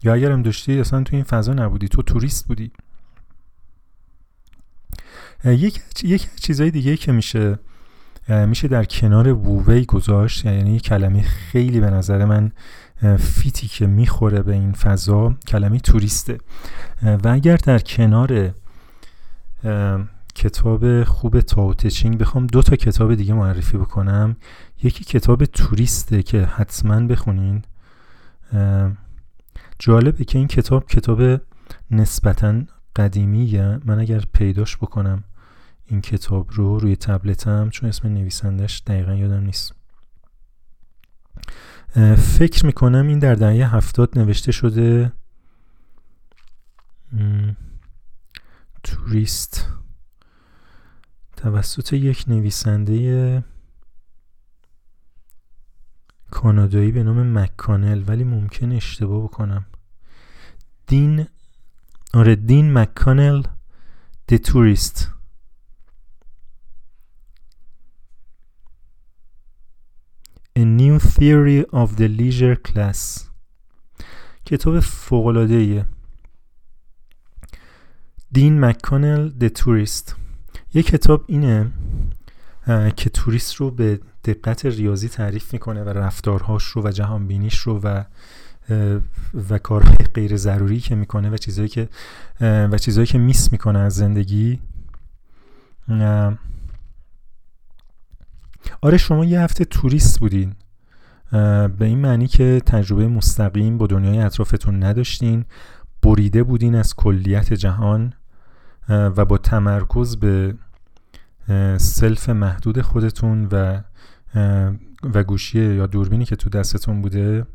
[0.04, 1.88] یا اگرم داشتی اصلا تو این فضا نبودی.
[1.88, 2.72] تو توریست بودی.
[5.46, 7.60] یک یک چیزای دیگه که میشه
[8.30, 12.52] میشه در کنار وووی گذاشت یعنی یک کلمه خیلی به نظر من
[13.20, 16.38] فیتی که می‌خوره به این فضا کلمه توریسته.
[17.04, 18.54] و اگر در کنار
[20.36, 24.36] کتاب خوب تاو تچینگ بخوام دو تا کتاب دیگه معرفی بکنم.
[24.84, 27.62] یکی کتاب توریسته که حتما بخونین.
[29.80, 31.42] جالبه که این کتاب کتاب
[31.92, 32.62] نسبتا
[32.96, 33.80] قدیمیه.
[33.86, 35.24] من اگر پیداش بکنم
[35.86, 39.74] این کتاب رو روی تبلتم چون اسم نویسندش دقیقا یادم نیست.
[42.18, 45.12] فکر می‌کنم این در دهه هفتاد نوشته شده
[48.84, 49.68] توریست.
[51.38, 53.44] توسط یک نویسنده
[56.32, 59.66] کانادایی به نام مکانل ولی ممکن اشتباه بکنم.
[60.88, 61.28] دین
[62.14, 63.44] آره دین مکانل
[64.28, 65.15] د توریست
[70.58, 73.30] A New Theory of the Leisure Class.
[74.46, 75.86] کتاب فوقلاده
[78.32, 80.16] دین مکانل د توریست
[80.74, 81.72] یه کتاب اینه
[82.96, 87.80] که توریست رو به دقت ریاضی تعریف می‌کنه و رفتارهاش رو و جهان بینیش رو
[87.80, 88.04] و
[89.50, 91.90] و کارهای غیر ضروری که می‌کنه و چیزهایی که
[92.42, 94.60] و چیزهایی که میس می‌کنه از زندگی.
[98.82, 100.56] آره شما یه هفته توریست بودین.
[101.32, 105.46] به این معنی که تجربه مستقیم با دنیای اطرافتون نداشتین
[106.04, 108.14] بریده بودین از کلیت جهان
[108.90, 110.56] و با تمرکز به
[111.78, 113.82] سلف محدود خودتون و
[115.14, 117.46] و گوشی یا دوربینی که تو دستتون بوده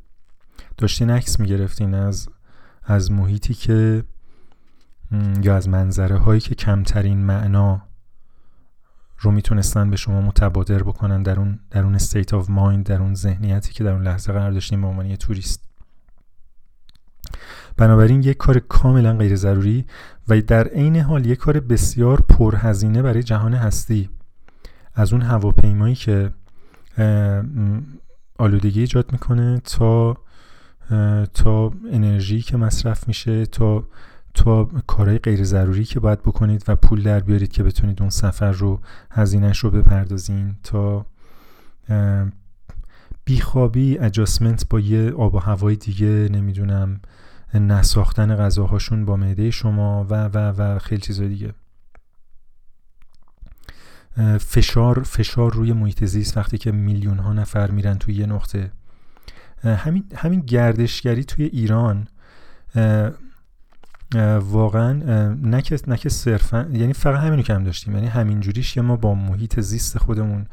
[0.76, 2.28] داشتین عکس می‌گرفتین از
[2.84, 4.04] از محیطی که
[5.42, 7.82] یا از منظره هایی که کمترین معنا
[9.20, 13.14] رو می‌تونستن به شما متبادر بکنن در اون در اون state of mind در اون
[13.14, 15.64] ذهنیتی که در اون لحظه قرار داشتیم به عنوان یه توریست.
[17.76, 19.86] بنابراین یک کار کاملا غیر ضروری
[20.28, 24.10] و در عین حال یک کار بسیار پرهزینه برای جهان هستی.
[24.94, 26.30] از اون هواپیمایی که
[28.38, 30.16] آلودگی ایجاد می‌کنه تا
[31.34, 33.84] تا انرژی که مصرف میشه تا
[34.34, 38.52] تا کارهای غیر ضروری که باید بکنید و پول در بیارید که بتونید اون سفر
[38.52, 41.06] رو هزینهش رو بپردازین تا
[43.24, 47.00] بیخوابی اجاسمنت با یه آب و هوای دیگه نمی‌دونم
[47.54, 51.54] نساختن غذاهاشون با معده شما و و و خیلی چیزای دیگه.
[54.40, 58.70] فشار فشار روی محیط زیست وقتی که میلیون ها نفر میرن توی یه نقطه.
[59.64, 62.08] همین همین گردشگری توی ایران.
[64.40, 64.92] واقعا
[65.42, 67.94] نکه نکه صرفا یعنی فقط همینو کم داشتیم.
[67.94, 70.46] یعنی همین جوریش که ما با محیط زیست خودمون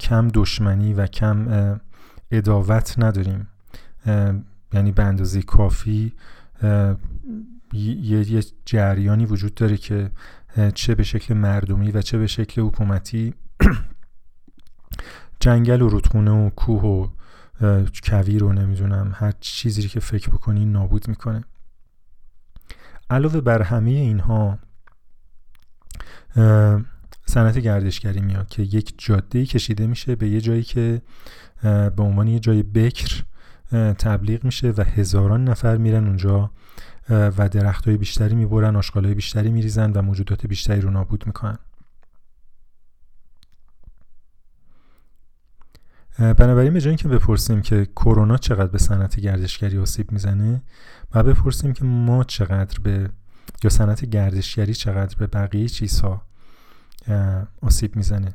[0.00, 1.80] کم دشمنی و کم
[2.30, 3.48] اداوت نداریم.
[4.72, 6.12] یعنی به اندازه کافی
[7.72, 10.10] یه،, یه جریانی وجود داره که
[10.74, 13.34] چه به شکل مردمی و چه به شکل حکومتی
[15.40, 17.08] جنگل و رودخونه و کوه و
[18.04, 21.44] کویر رو نمی‌دونم هر چیزی که فکر بکنی نابود می‌کنه.
[23.10, 24.58] علاوه بر همه اینها
[27.26, 31.02] صنعت گردشگری میاد که یک جاده کشیده میشه به یه جایی که
[31.62, 33.24] به عنوان یه جای بکر
[33.98, 36.50] تبلیغ میشه و هزاران نفر میرن اونجا
[37.10, 41.58] و درخت های بیشتری می‌برن آشغال های بیشتری میریزن و موجودات بیشتری رو نابود می‌کنن.
[46.18, 50.62] بنابراین به جای اینکه بپرسیم که کرونا چقدر به صنعت گردشگری آسیب می‌زنه
[51.14, 53.10] و بپرسیم که ما چقدر به
[53.64, 56.22] یا صنعت گردشگری چقدر به بقیه چیزها
[57.62, 58.34] آسیب می‌زنه.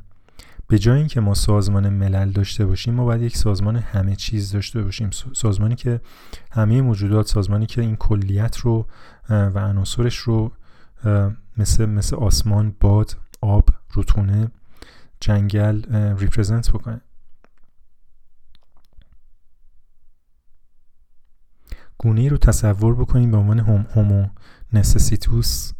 [0.67, 4.83] به جای اینکه ما سازمان ملل داشته باشیم ما باید یک سازمان همه چیز داشته
[4.83, 5.09] باشیم.
[5.33, 6.01] سازمانی که
[6.51, 8.87] همه موجودات سازمانی که این کلیت رو
[9.29, 10.51] و عناصرش رو
[11.57, 14.51] مثل مثل آسمان باد آب رودخونه
[15.19, 15.81] جنگل
[16.17, 17.01] ریپرزنت بکنه.
[22.03, 24.27] گونه ای رو تصور بکنیم به عنوان هم هومو
[24.73, 25.71] نسسیتوس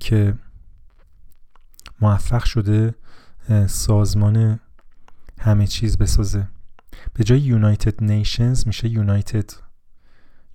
[0.00, 0.34] که
[2.00, 2.94] موفق شده
[3.66, 4.60] سازمان
[5.38, 6.48] همه چیز بسازه.
[7.12, 9.50] به جای یونایتد نیشنز میشه یونایتد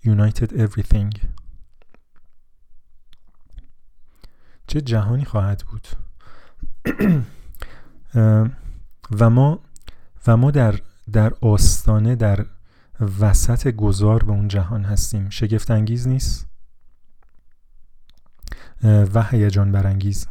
[0.03, 1.19] یونایتد everything.
[4.67, 5.87] چه جهانی خواهد بود؟
[9.19, 9.59] و ما
[10.27, 10.79] و ما در
[11.11, 12.45] در آستانه در
[13.19, 15.29] وسط گذار به اون جهان هستیم.
[15.29, 16.47] شگفت انگیز نیست؟
[18.83, 20.27] و هیجان برانگیز.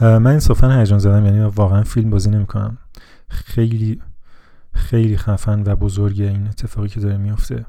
[0.00, 2.78] من انصافا هیجان زدم یعنی واقعا فیلم بازی نمی‌کنم.
[3.28, 4.02] خیلی
[4.72, 7.66] خیلی خفن و بزرگ این اتفاقی که داره میفته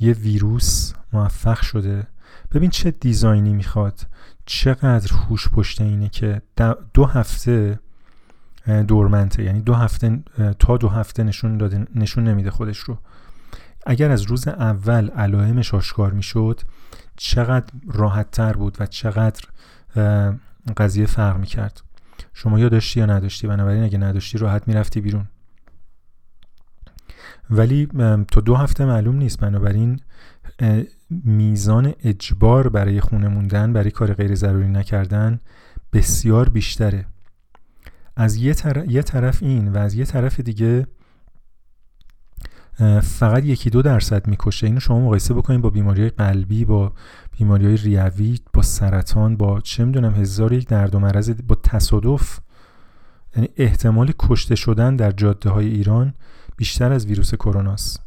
[0.00, 2.06] یه ویروس موفق شده.
[2.52, 4.06] ببین چه دیزاینی می‌خواد.
[4.46, 6.42] چقدر هوش پشت اینه که
[6.94, 7.80] دو هفته
[8.88, 10.22] دورمنته یعنی دو هفته
[10.58, 12.98] تا دو هفته نشون داده نشون نمیده خودش رو.
[13.86, 16.60] اگر از روز اول علائمش آشکار می‌شد
[17.16, 19.44] چقدر راحت تر بود و چقدر
[20.76, 21.82] قضیه فرق می‌کرد.
[22.34, 23.46] شما یا داشتی یا نداشتی.
[23.46, 25.24] بنابراین اگه نداشتی راحت می‌رفتی بیرون.
[27.50, 27.88] ولی
[28.32, 29.40] تا دو هفته معلوم نیست.
[29.40, 30.00] بنابراین
[31.10, 35.40] میزان اجبار برای خونه موندن برای کار غیر ضروری نکردن
[35.92, 37.06] بسیار بیشتره.
[38.20, 38.54] از یه,
[38.88, 40.86] یه طرف این و از یه طرف دیگه
[43.02, 44.66] فقط یکی دو درصد می‌کشه.
[44.66, 46.92] اینو شما مقایسه بکنید با بیماری قلبی با
[47.38, 52.40] بیماری های ریوی با سرطان با چه می‌دونم هزار یک درد و مرض با تصادف.
[53.36, 56.14] یعنی احتمال کشته شدن در جاده های ایران
[56.56, 58.00] بیشتر از ویروس کرونا است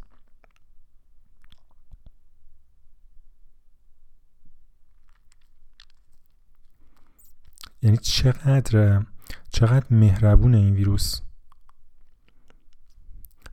[7.81, 9.01] یعنی چقدر
[9.49, 11.21] چقدر مهربون این ویروس.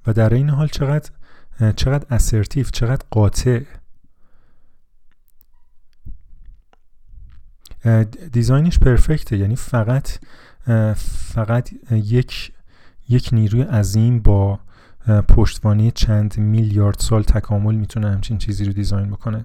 [0.06, 1.10] و در این حال چقدر
[1.76, 3.62] چقدر اسرتیف چقدر قاطع.
[8.32, 10.08] دیزاینش پرفکته یعنی فقط
[10.96, 12.52] فقط یک
[13.08, 14.60] یک نیروی عظیم با
[15.28, 19.44] پشتوانی چند میلیارد سال تکامل می‌تونه همچین چیزی رو دیزاین بکنه.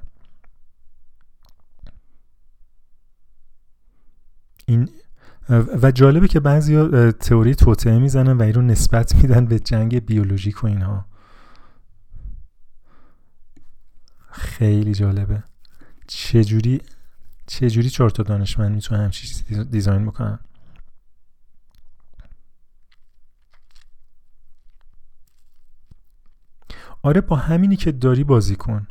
[4.66, 4.90] این
[5.50, 10.64] و جالبه که بعضی تئوری توطعه می‌زنن و این رو نسبت میدن به جنگ بیولوژیک
[10.64, 11.06] و اینها.
[14.32, 15.44] خیلی جالبه.
[16.08, 16.82] چجوری
[17.48, 20.40] چجوری چهار تا دانشمند می‌تونن همچین چیزی دیزاین بکنن؟
[27.02, 28.88] آره با همینی که داری بازی کن.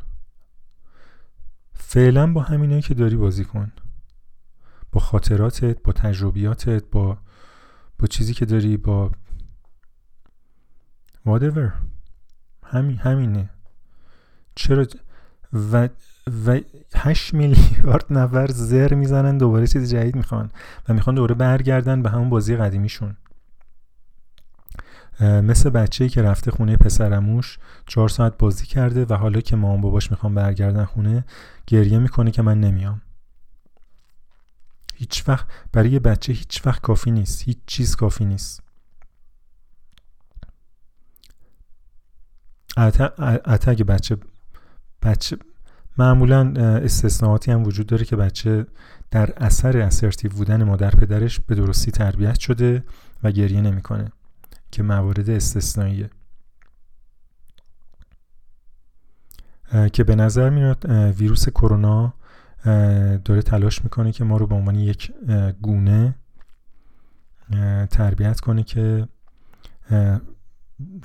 [1.74, 3.72] فعلا با همینی که داری بازی کن.
[4.94, 7.18] با خاطراتت با تجربیاتت با
[7.98, 9.10] با چیزی که داری با
[11.26, 11.70] whatever.
[12.64, 13.50] همین همینه.
[14.54, 14.86] چرا
[15.72, 15.88] و
[16.46, 16.60] و
[16.94, 20.50] 8 میلیارد نفر زر می‌زنن دوباره چیز جدید می‌خوان
[20.88, 23.16] و می‌خوان دوباره برگردن به همون بازی قدیمیشون.
[25.20, 30.10] مثل بچه‌ای که رفته خونه پسرموش چهار ساعت بازی کرده و حالا که مامان باباش
[30.10, 31.24] می‌خوان برگردن خونه
[31.66, 33.02] گریه می‌کنه که من نمیام.
[35.04, 37.42] هیچ وقت برای یه بچه هیچ وقت کافی نیست.
[37.42, 38.62] هیچ چیز کافی نیست.
[42.76, 44.16] حتی اگه بچه
[45.02, 45.36] بچه
[45.98, 48.66] معمولا استثناءاتی هم وجود داره که بچه
[49.10, 52.84] در اثر اسرتیو بودن مادر پدرش به درستی تربیت شده
[53.22, 54.12] و گریه نمی‌کنه
[54.70, 56.10] که موارد استثنائیه.
[59.92, 62.14] که به نظر میاد ویروس کرونا
[63.24, 65.12] داره تلاش می‌کنه که ما رو به عنوان یک
[65.62, 66.14] گونه
[67.90, 69.08] تربیت کنه که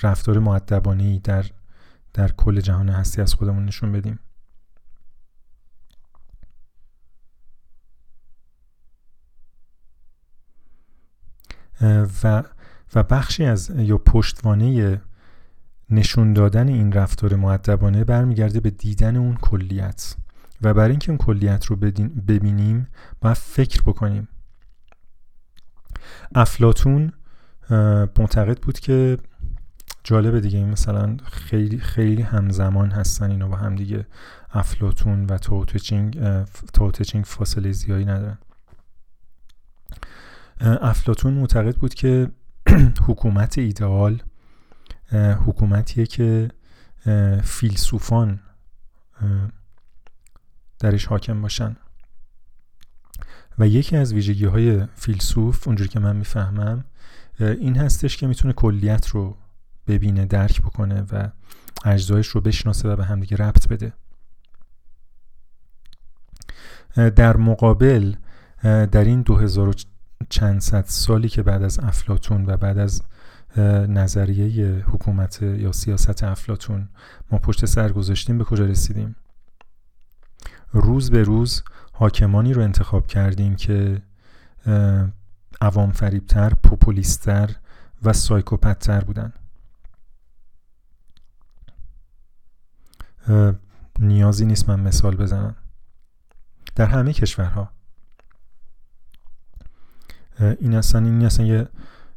[0.04, 1.46] رفتار معدبانه در
[2.14, 4.20] در کل جهان هستی از خودمون نشون بدیم.
[12.24, 12.44] و
[12.96, 15.02] و بخشی از یا پشتوانه
[15.90, 20.16] نشون دادن این رفتار معدبانه برمیگرده به دیدن اون کلیت.
[20.62, 21.76] و برای اینکه اون کلیت رو
[22.28, 22.88] ببینیم
[23.22, 24.28] باید فکر بکنیم.
[26.36, 27.14] افلاتون
[28.20, 29.18] معتقد بود که
[30.04, 30.66] جالبه دیگه.
[30.66, 34.06] مثلا خیلی خیلی همزمان هستن اینا با هم دیگه
[34.52, 36.20] افلاتون و توتچینگ
[36.74, 38.38] توتچینگ فاصله زیایی ندارن.
[40.62, 42.32] افلاتون معتقد بود که
[43.08, 44.22] حکومت ایدئال
[45.46, 46.50] حکومتیه که
[47.44, 48.40] فیلسوفان
[50.80, 51.76] درش حاکم باشن.
[53.60, 56.86] و یکی از ویژگی های فیلسوف اونجوری که من می‌فهمم
[57.40, 59.38] این هستش که می‌تونه کلیت رو
[59.88, 61.30] ببینه درک بکنه و
[61.86, 63.94] اجزایش رو بشناسه و به همدیگه ربط بده.
[66.96, 68.16] در مقابل
[68.64, 69.74] در این دو هزار
[70.30, 73.04] چند صد سالی که بعد از افلاتون و بعد از
[73.88, 76.90] نظریه حکومت یا سیاست افلاتون
[77.32, 79.16] ما پشت سر گذاشتیم به کجا رسیدیم؟
[80.72, 81.64] روز به روز
[81.94, 84.02] حاکمانی رو انتخاب کردیم که
[85.62, 87.56] عوام فریبتر، پوپولیستر
[88.04, 89.34] و سایکوپتتر بودن.
[94.00, 95.56] نیازی نیست من مثال بزنم.
[96.76, 97.72] در همه کشورها.
[100.40, 101.68] این اصلا این اصلا یه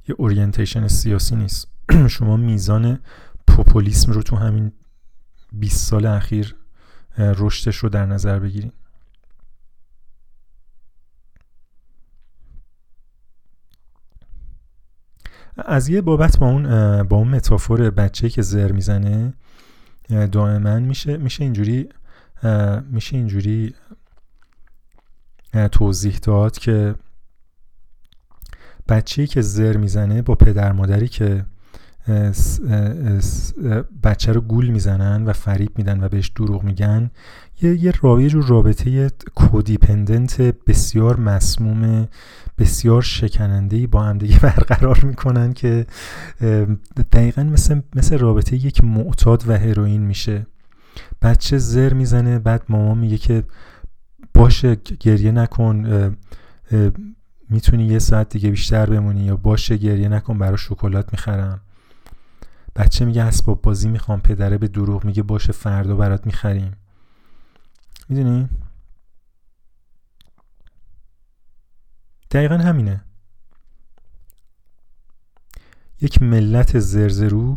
[0.09, 1.69] یه اورینتیشن سیاسی نیست.
[2.09, 2.99] شما میزان
[3.47, 4.73] پوپولیسم رو تو همین
[5.53, 6.57] 20 سال اخیر
[7.19, 8.73] رشدش رو در نظر بگیریم.
[15.57, 19.35] از یه بابت با اون با اون متافور بچه که زر می‌زنه
[20.09, 21.89] دائما میشه میشه اینجوری
[22.91, 23.75] میشه اینجوری
[25.73, 26.95] توضیح داد که
[28.89, 31.45] بچه‌ای که زر می‌زنه با پدر مادری که
[34.03, 37.11] بچه رو گول می‌زنن و فریب میدن و بهش دروغ میگن.
[37.63, 42.09] یه یه جور رابطه کودیپندنت بسیار مسموم
[42.59, 45.87] بسیار شکننده با هم دیگه برقرار می‌کنن که
[47.13, 50.47] دقیقا مثل, مثل رابطه یک معتاد و هروئین میشه.
[51.23, 53.45] بچه زر می‌زنه بعد مامان میگه که
[54.35, 55.87] باشه گریه نکن
[57.51, 61.61] می‌تونی یه ساعت دیگه بیشتر بمونی یا باشه گریه نکن برای شکلات می‌خرم.
[62.77, 66.77] بچه میگه اسباب بازی می‌خوام پدره به دروغ میگه باشه فردا برات می‌خریم.
[68.09, 68.49] می‌دونی؟
[72.31, 73.05] دقیقا همینه.
[76.01, 77.57] یک ملت زرزرو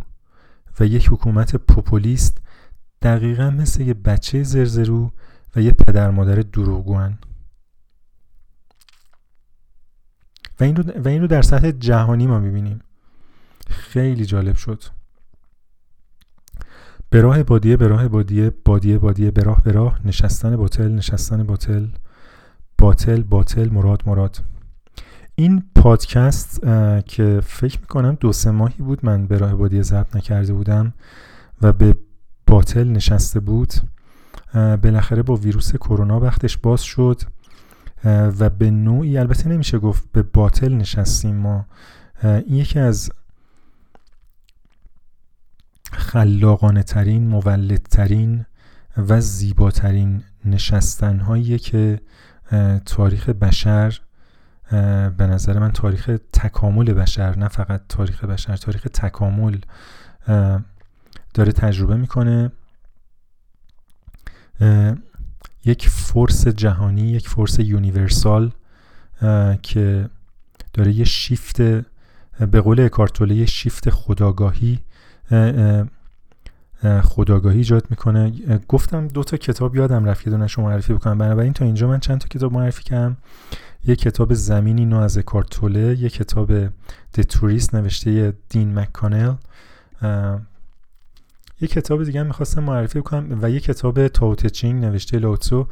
[0.80, 2.38] و یک حکومت پوپولیست
[3.02, 5.12] دقیقا مثل یه بچه زرزرو
[5.56, 7.20] و یه پدر مادر دروغگوان.
[10.60, 12.82] و این, و این در سطح جهانی ما می‌بینیم.
[13.68, 14.84] خیلی جالب شد.
[17.16, 20.00] به راه بادیه به راه بادیه بادیه بادیه به راه به راه.
[20.06, 21.86] نشستن باطل نشستن باطل.
[22.78, 24.38] باطل باطل مراد مراد.
[25.36, 26.62] این پادکست
[27.06, 30.94] که فکر می‌کنم دو سه ماهی بود من به راه بادیه ضبط نکرده بودم
[31.62, 31.96] و به
[32.48, 33.74] باطل نشسته بود.
[34.54, 37.22] بالاخره با ویروس کرونا وقتش باز شد.
[38.40, 41.66] و به نوعی البته نمیشه گفت به باطل نشستیم ما.
[42.24, 43.12] این یکی از
[45.92, 48.46] خلاقانه ترین مولدترین
[48.98, 52.02] و زیباترین نشستن که
[52.86, 54.00] تاریخ بشر
[55.18, 59.58] به نظر من تاریخ تکامل بشر نه فقط تاریخ بشر تاریخ تکامل
[61.34, 62.52] داره تجربه می‌کنه.
[65.66, 68.52] یک force جهانی یک force universal
[69.62, 70.10] که
[70.74, 71.62] داره یه شیفت
[72.40, 74.80] به قول اکهارت توله یه شیفت خداگاهی
[77.02, 78.32] خداگاهی ایجاد می‌کنه.
[78.68, 81.18] گفتم دو تا کتاب یادم رفت که دونش معرفی بکنم.
[81.18, 83.18] بنابراین تا اینجا من چند تا کتاب معرفی کردم.
[83.88, 86.52] یک کتاب زمینی نو از اکارتوله یک کتاب
[87.14, 89.34] د توریست نوشته دین مکانل
[91.62, 95.68] یک کتاب دیگه هم می‌خواستم معرفی کنم و یک کتاب تاوتچینگ نوشته لوتسو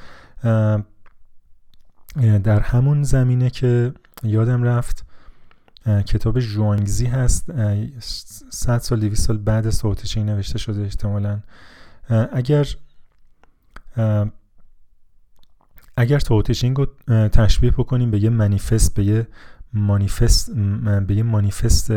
[2.43, 3.93] در همون زمینه که
[4.23, 5.05] یادم رفت.
[5.85, 7.51] کتاب جوانگزی هست.
[8.49, 11.39] 100 سال 200 سال بعد از تاوتچینگ نوشته شده احتمالا.
[12.31, 12.68] اگر
[15.97, 16.88] اگر تاوتچینگ رو
[17.27, 19.27] تشبیه بکنیم به یه منیفست به یه
[19.73, 20.51] مانیفست
[21.07, 21.91] به یه مانیفست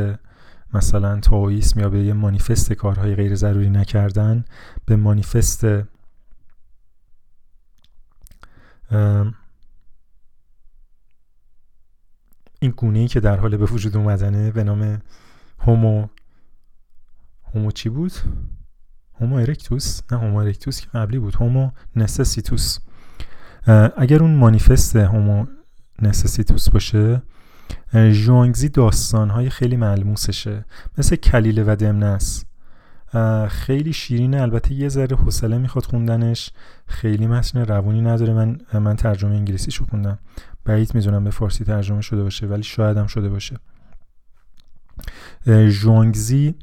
[0.75, 4.45] مثلا تاویسم یا به یه مانیفست کارهای غیر ضروری نکردن
[4.87, 5.67] به مانیفست
[12.61, 15.03] این گونه که در حال به وجود اومدنه به نام
[15.59, 16.07] هومو
[17.55, 18.13] هومو چی بود؟
[19.21, 21.35] هومو ارکتوس نه هومو ارکتوس که قبلی بود.
[21.35, 22.79] هومو نسسیتوس.
[23.97, 25.47] اگر اون مانیفست هومو
[26.03, 27.23] نسسیتوس باشه
[28.11, 30.65] ژوانگزی داستانهای خیلی ملموسشه.
[30.99, 32.45] مثل کلیله و دمنس.
[33.49, 36.51] خیلی شیرینه البته یه ذره حوصله می‌خواد خوندنش.
[36.87, 38.33] خیلی متن روونی نداره.
[38.33, 40.19] من من ترجمه انگلیسیشو خوندم.
[40.65, 43.57] بعید می‌دونم به فارسی ترجمه شده باشه ولی شاید هم شده باشه.
[45.69, 46.55] ژوانگزی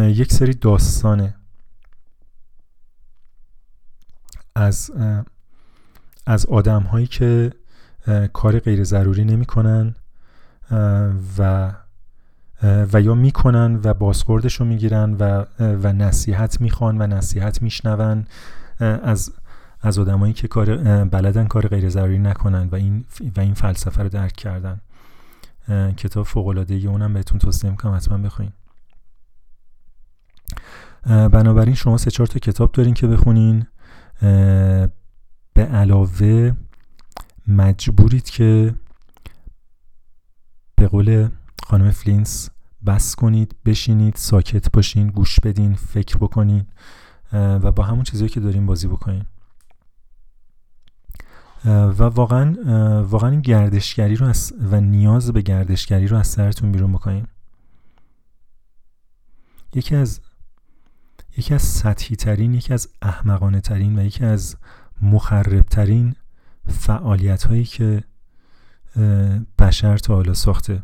[0.00, 1.34] یک سری داستانه.
[4.54, 4.90] از
[6.26, 7.52] از آدم هایی که
[8.32, 9.94] کار غیر ضروری نمی‌کنن
[11.38, 11.72] و
[12.62, 18.26] و یا می‌کنن و بازخوردش رو می‌گیرن و, و نصیحت می‌خوان و نصیحت میشنون
[18.80, 19.32] از
[19.80, 23.04] از آدمایی که کار بلدن کار غیر ضروری نکنن و این
[23.36, 24.80] و این فلسفه رو درک کردن.
[25.96, 28.52] کتاب فوق العاده اونم بهتون توصیه می‌کنم حتما بخونین.
[31.06, 33.66] بنابراین شما سه چهار تا کتاب دارین که بخونین.
[35.54, 36.52] به علاوه
[37.46, 38.74] مجبورید که
[40.76, 41.28] به قول
[41.66, 42.50] خانم فلینس
[42.86, 46.66] بس کنید بشینید ساکت باشین گوش بدین فکر بکنین
[47.32, 49.24] و با همون چیزهایی که دارین بازی بکنین.
[51.64, 52.54] و واقعا
[53.04, 57.26] واقعا این گردشگری رو از و نیاز به گردشگری رو از سرتون بیرون بکنین.
[59.74, 60.20] یکی از
[61.36, 64.56] یکی از سطحی ترین یکی از احمقانه ترین و یکی از
[65.02, 66.14] مخرب ترین
[66.68, 68.04] فعالیت هایی که
[69.58, 70.82] بشر تا حالا ساخته.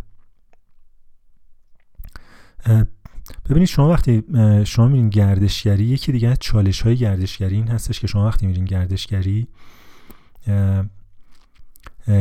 [3.50, 4.22] ببینید شما وقتی
[4.64, 8.64] شما میرین گردشگری یکی دیگه از چالش های گردشگری این هستش که شما وقتی میرین
[8.64, 9.48] گردشگری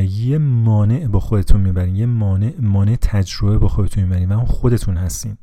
[0.10, 4.98] یه مانع با خودتون می‌برین یه مانع مانع تجربه با خودتون می‌برین و اون خودتون
[4.98, 5.38] هستین.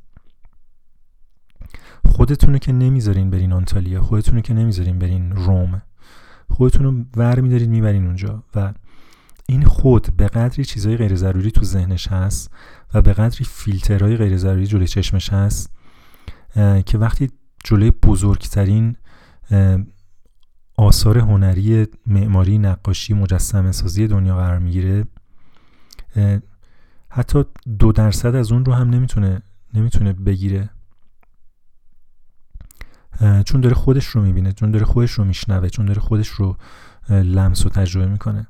[2.05, 5.83] خودتون که نمی‌ذارین برین آنتالیا خودتون که نمی‌ذارین برین روم
[6.51, 8.73] خودتون رو ور میدارین می‌برین اونجا و
[9.47, 12.51] این خود به قدری چیزهای غیر ضروری تو ذهنش هست
[12.95, 15.73] و به قدری فیلترهای غیر ضروری جلوی چشمش هست
[16.87, 17.31] که وقتی
[17.65, 18.97] جلوی بزرگترین
[20.77, 25.05] آثار هنری معماری نقاشی مجسمه سازی دنیا قرار می‌گیره
[27.09, 27.45] حتی
[27.79, 29.43] دو درصد از اون رو هم نمی‌تونه
[29.75, 30.71] نمی‌تونه بگیره.
[33.47, 36.57] چون داره خودش رو می‌بینه چون داره خودش رو میشنوه چون داره خودش رو
[37.09, 38.47] لمس و تجربه می‌کنه.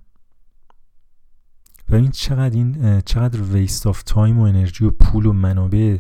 [1.91, 5.99] و این چقدر این چقدر waste of time و انرژی و پول و منابع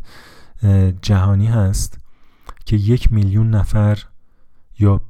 [1.03, 2.01] جهانی هست
[2.65, 3.99] که یک میلیون نفر
[4.79, 5.01] یا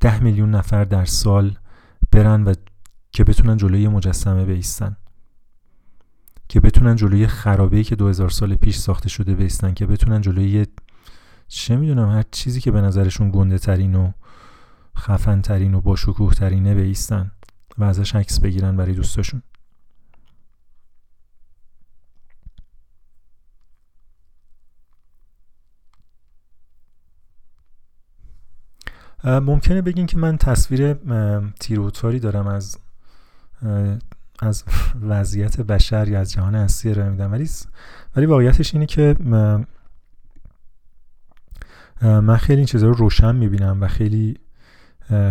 [0.00, 1.58] ده میلیون نفر در سال
[2.12, 2.54] برن و
[3.12, 4.96] که بتونن جلوی مجسمه بیستن.
[6.48, 10.66] که بتونن جلوی خرابه‌ای که دو هزار سال پیش ساخته شده بیستن که بتونن جلوی
[11.48, 14.12] چه می‌دونم هر چیزی که به نظرشون گنده ترین و
[14.96, 15.96] خفن ترین و با
[16.36, 17.30] ترینه بیستن
[17.78, 19.42] و ازش عکس بگیرن برای دوستاشون.
[29.24, 30.96] ممکنه بگین که من تصویر
[31.60, 32.78] تیروتاری دارم از
[34.38, 34.64] از
[35.10, 37.32] وضعیت بشر یا از جهان هستی ارائه میدم.
[37.32, 37.48] ولی
[38.16, 39.16] ولی واقعیتش اینه که
[42.02, 44.36] من خیلی این چیزها رو روشن می‌بینم و خیلی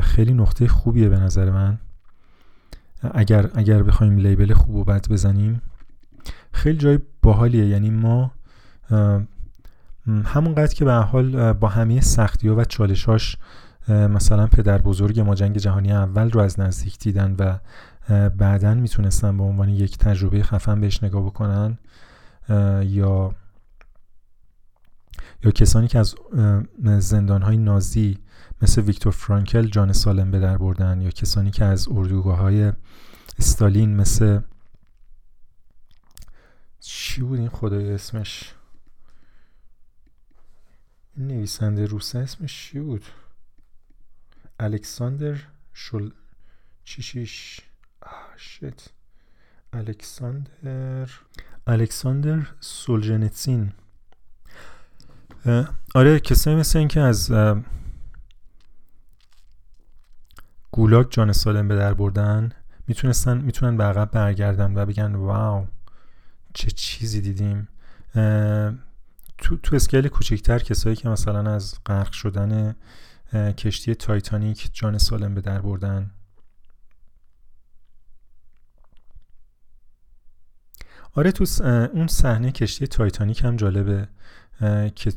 [0.02, 1.78] خیلی نقطه خوبیه به نظر من.
[3.14, 5.62] اگر اگر بخوایم لیبل خوب و بد بزنیم
[6.52, 7.68] خیلی جای باحالیه.
[7.68, 8.32] یعنی ما
[10.26, 13.38] همونقدر که به حال با همه سختی و چالشاش
[13.90, 17.60] مثلا پدر بزرگ ما جنگ جهانی اول رو از نزدیک دیدن و
[18.30, 21.78] بعدا می‌تونستن به عنوان یک تجربه خفن بهش نگاه بکنن
[22.84, 23.36] یا
[25.44, 26.16] یا کسانی که از
[27.00, 28.18] زندان های نازی
[28.62, 32.72] مثل ویکتور فرانکل جان سالم به در بردن یا کسانی که از اردوگاه های
[33.40, 34.40] استالین مثل
[36.80, 38.54] چی بود این خدای اسمش؟
[41.18, 43.04] نویسنده روسه اسمش چی بود؟
[44.60, 45.38] الکساندر
[45.74, 46.10] شل
[46.84, 47.62] چیشیش
[48.38, 48.90] shit
[49.74, 51.10] الکساندر
[51.68, 53.74] الکساندر سولژنیتسین
[55.96, 57.32] آره کسایی مثل این که از
[60.72, 62.52] گولاگ جان سالم به در بردن
[62.88, 65.68] می‌تونستن می‌تونن به عقب برگردن و بگن wow
[66.54, 67.68] چه چیزی دیدیم.
[69.38, 72.76] تو تو scale کوچکتر کسایی که مثلا از غرق شدن
[73.34, 76.12] کشتی تایتانیک جان سالم به در بردن.
[81.14, 81.64] آره تو
[81.94, 84.08] اون صحنه کشتی تایتانیک هم جالبه.
[84.96, 85.14] که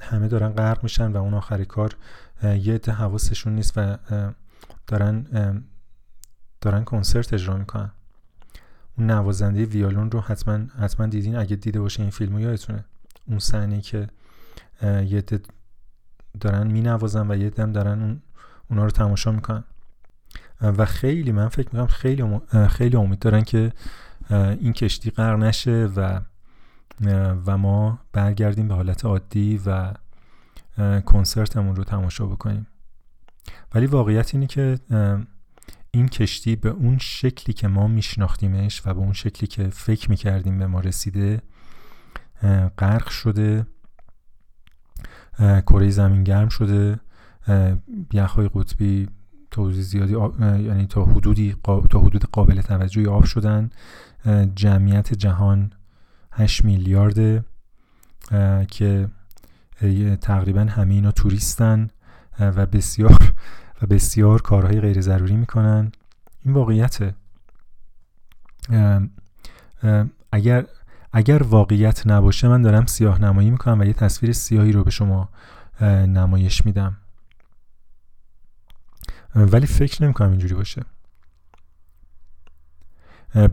[0.00, 1.96] همه دارن غرق میشن و اون آخر کار
[2.42, 3.98] یه عده حواسشون نیست و
[4.86, 5.26] دارن
[6.60, 7.90] دارن کنسرت اجرا می‌کنن.
[8.98, 12.84] اون نوازنده ویالون رو حتما حتما دیدین؟ اگه دیده باشه این فیلمو یادتونه.
[13.26, 14.08] اون صحنه که
[14.82, 15.24] یه
[16.40, 18.22] دارن می نوازن و یه دم دارن اون
[18.70, 19.64] اونا رو تماشا می‌کنن.
[20.60, 23.72] و خیلی من فکر می‌کنم خیلی خیلی امید دارن که
[24.30, 26.20] این کشتی غرق نشه و
[27.46, 29.92] و ما برگردیم به حالت عادی و
[31.00, 32.66] کنسرتمون رو تماشا بکنیم.
[33.74, 34.78] ولی واقعیت اینه که
[35.90, 40.58] این کشتی به اون شکلی که ما میشناختیمش و به اون شکلی که فکر می‌کردیم
[40.58, 41.42] به ما رسیده
[42.78, 43.66] غرق شده
[45.38, 47.00] کره زمین گرم شده.
[48.12, 49.08] یخهای قطبی
[49.50, 50.12] تا زیادی
[50.64, 53.70] یعنی تا حدودی تا حدود قابل توجهی آب شدن.
[54.54, 55.72] جمعیت جهان
[56.32, 57.44] 8 میلیارده
[58.70, 59.08] که
[60.20, 61.90] تقریبا همه اینا توریستن
[62.40, 63.34] و بسیار
[63.82, 65.92] و بسیار کارهای غیر ضروری می‌کنن.
[66.44, 67.14] این واقعیته.
[70.32, 70.66] اگر
[71.16, 75.28] اگر واقعیت نباشه من دارم سیاه نمایی می‌کنم و یه تصویر سیاهی رو به شما
[76.06, 76.96] نمایش میدم.
[79.34, 80.82] ولی فکر نمی‌کنم اینجوری باشه.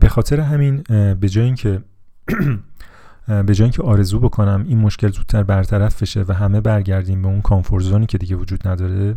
[0.00, 0.82] به خاطر همین
[1.14, 1.82] به جای اینکه
[3.46, 7.40] به جای اینکه آرزو بکنم این مشکل زودتر برطرف بشه و همه برگردیم به اون
[7.40, 9.16] کامفورت که دیگه وجود نداره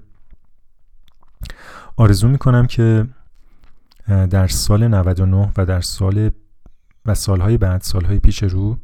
[1.95, 3.07] آرزو می‌کنم که
[4.07, 6.31] در سال 99 و در سال
[7.07, 8.77] و سالهای بعد سالهای پیش رو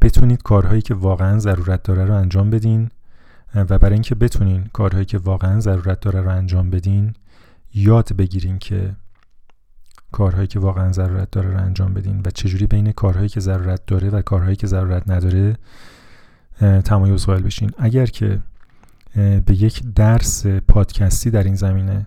[0.00, 2.90] بتونید کارهایی که واقعا ضرورت داره رو انجام بدین
[3.54, 7.14] و برای اینکه بتونین کارهایی که واقعا ضرورت داره رو انجام بدین
[7.74, 8.96] یاد بگیرین که
[10.12, 14.10] کارهایی که واقعا ضرورت داره رو انجام بدین و چجوری بین کارهایی که ضرورت داره
[14.10, 15.56] و کارهایی که ضرورت نداره
[16.84, 17.70] تمایز قائل بشین.
[17.78, 18.40] اگر که
[19.16, 22.06] به یک درس پادکستی در این زمینه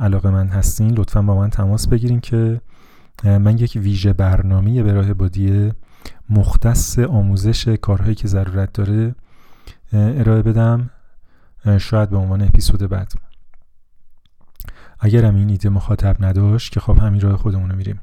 [0.00, 2.60] علاقه من هستین لطفا با من تماس بگیرین که
[3.24, 5.72] من یک ویژه برنامه به راه بادی
[6.30, 9.14] مختص آموزش کارهایی که ضرورت داره
[9.92, 10.90] ارائه بدم
[11.78, 13.12] شاید به عنوان اپیزود بعد.
[15.00, 18.00] اگرم این ایده مخاطب نداشت که خب همین راه خودمون رو میریم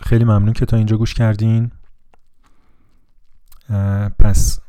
[0.00, 1.70] خیلی ممنون که تا اینجا گوش کردین.
[4.18, 4.60] پس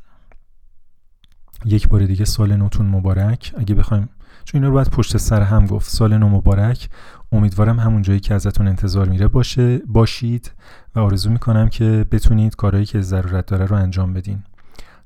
[1.66, 3.54] یک بار دیگه سال نوتون مبارک.
[3.58, 4.10] اگه بخوایم
[4.46, 5.90] چون اینا رو باید پشت سر هم گفت.
[5.90, 6.90] سال نو مبارک.
[7.32, 10.52] امیدوارم همون جایی که ازتون انتظار میره باشه باشید
[10.96, 14.44] و آرزو می‌کنم که بتونید کارهایی که ضرورت داره رو انجام بدین.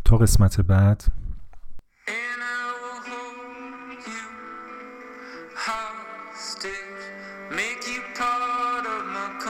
[0.05, 1.03] تا قسمت بعد.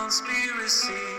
[0.08, 1.17] Conspiracy.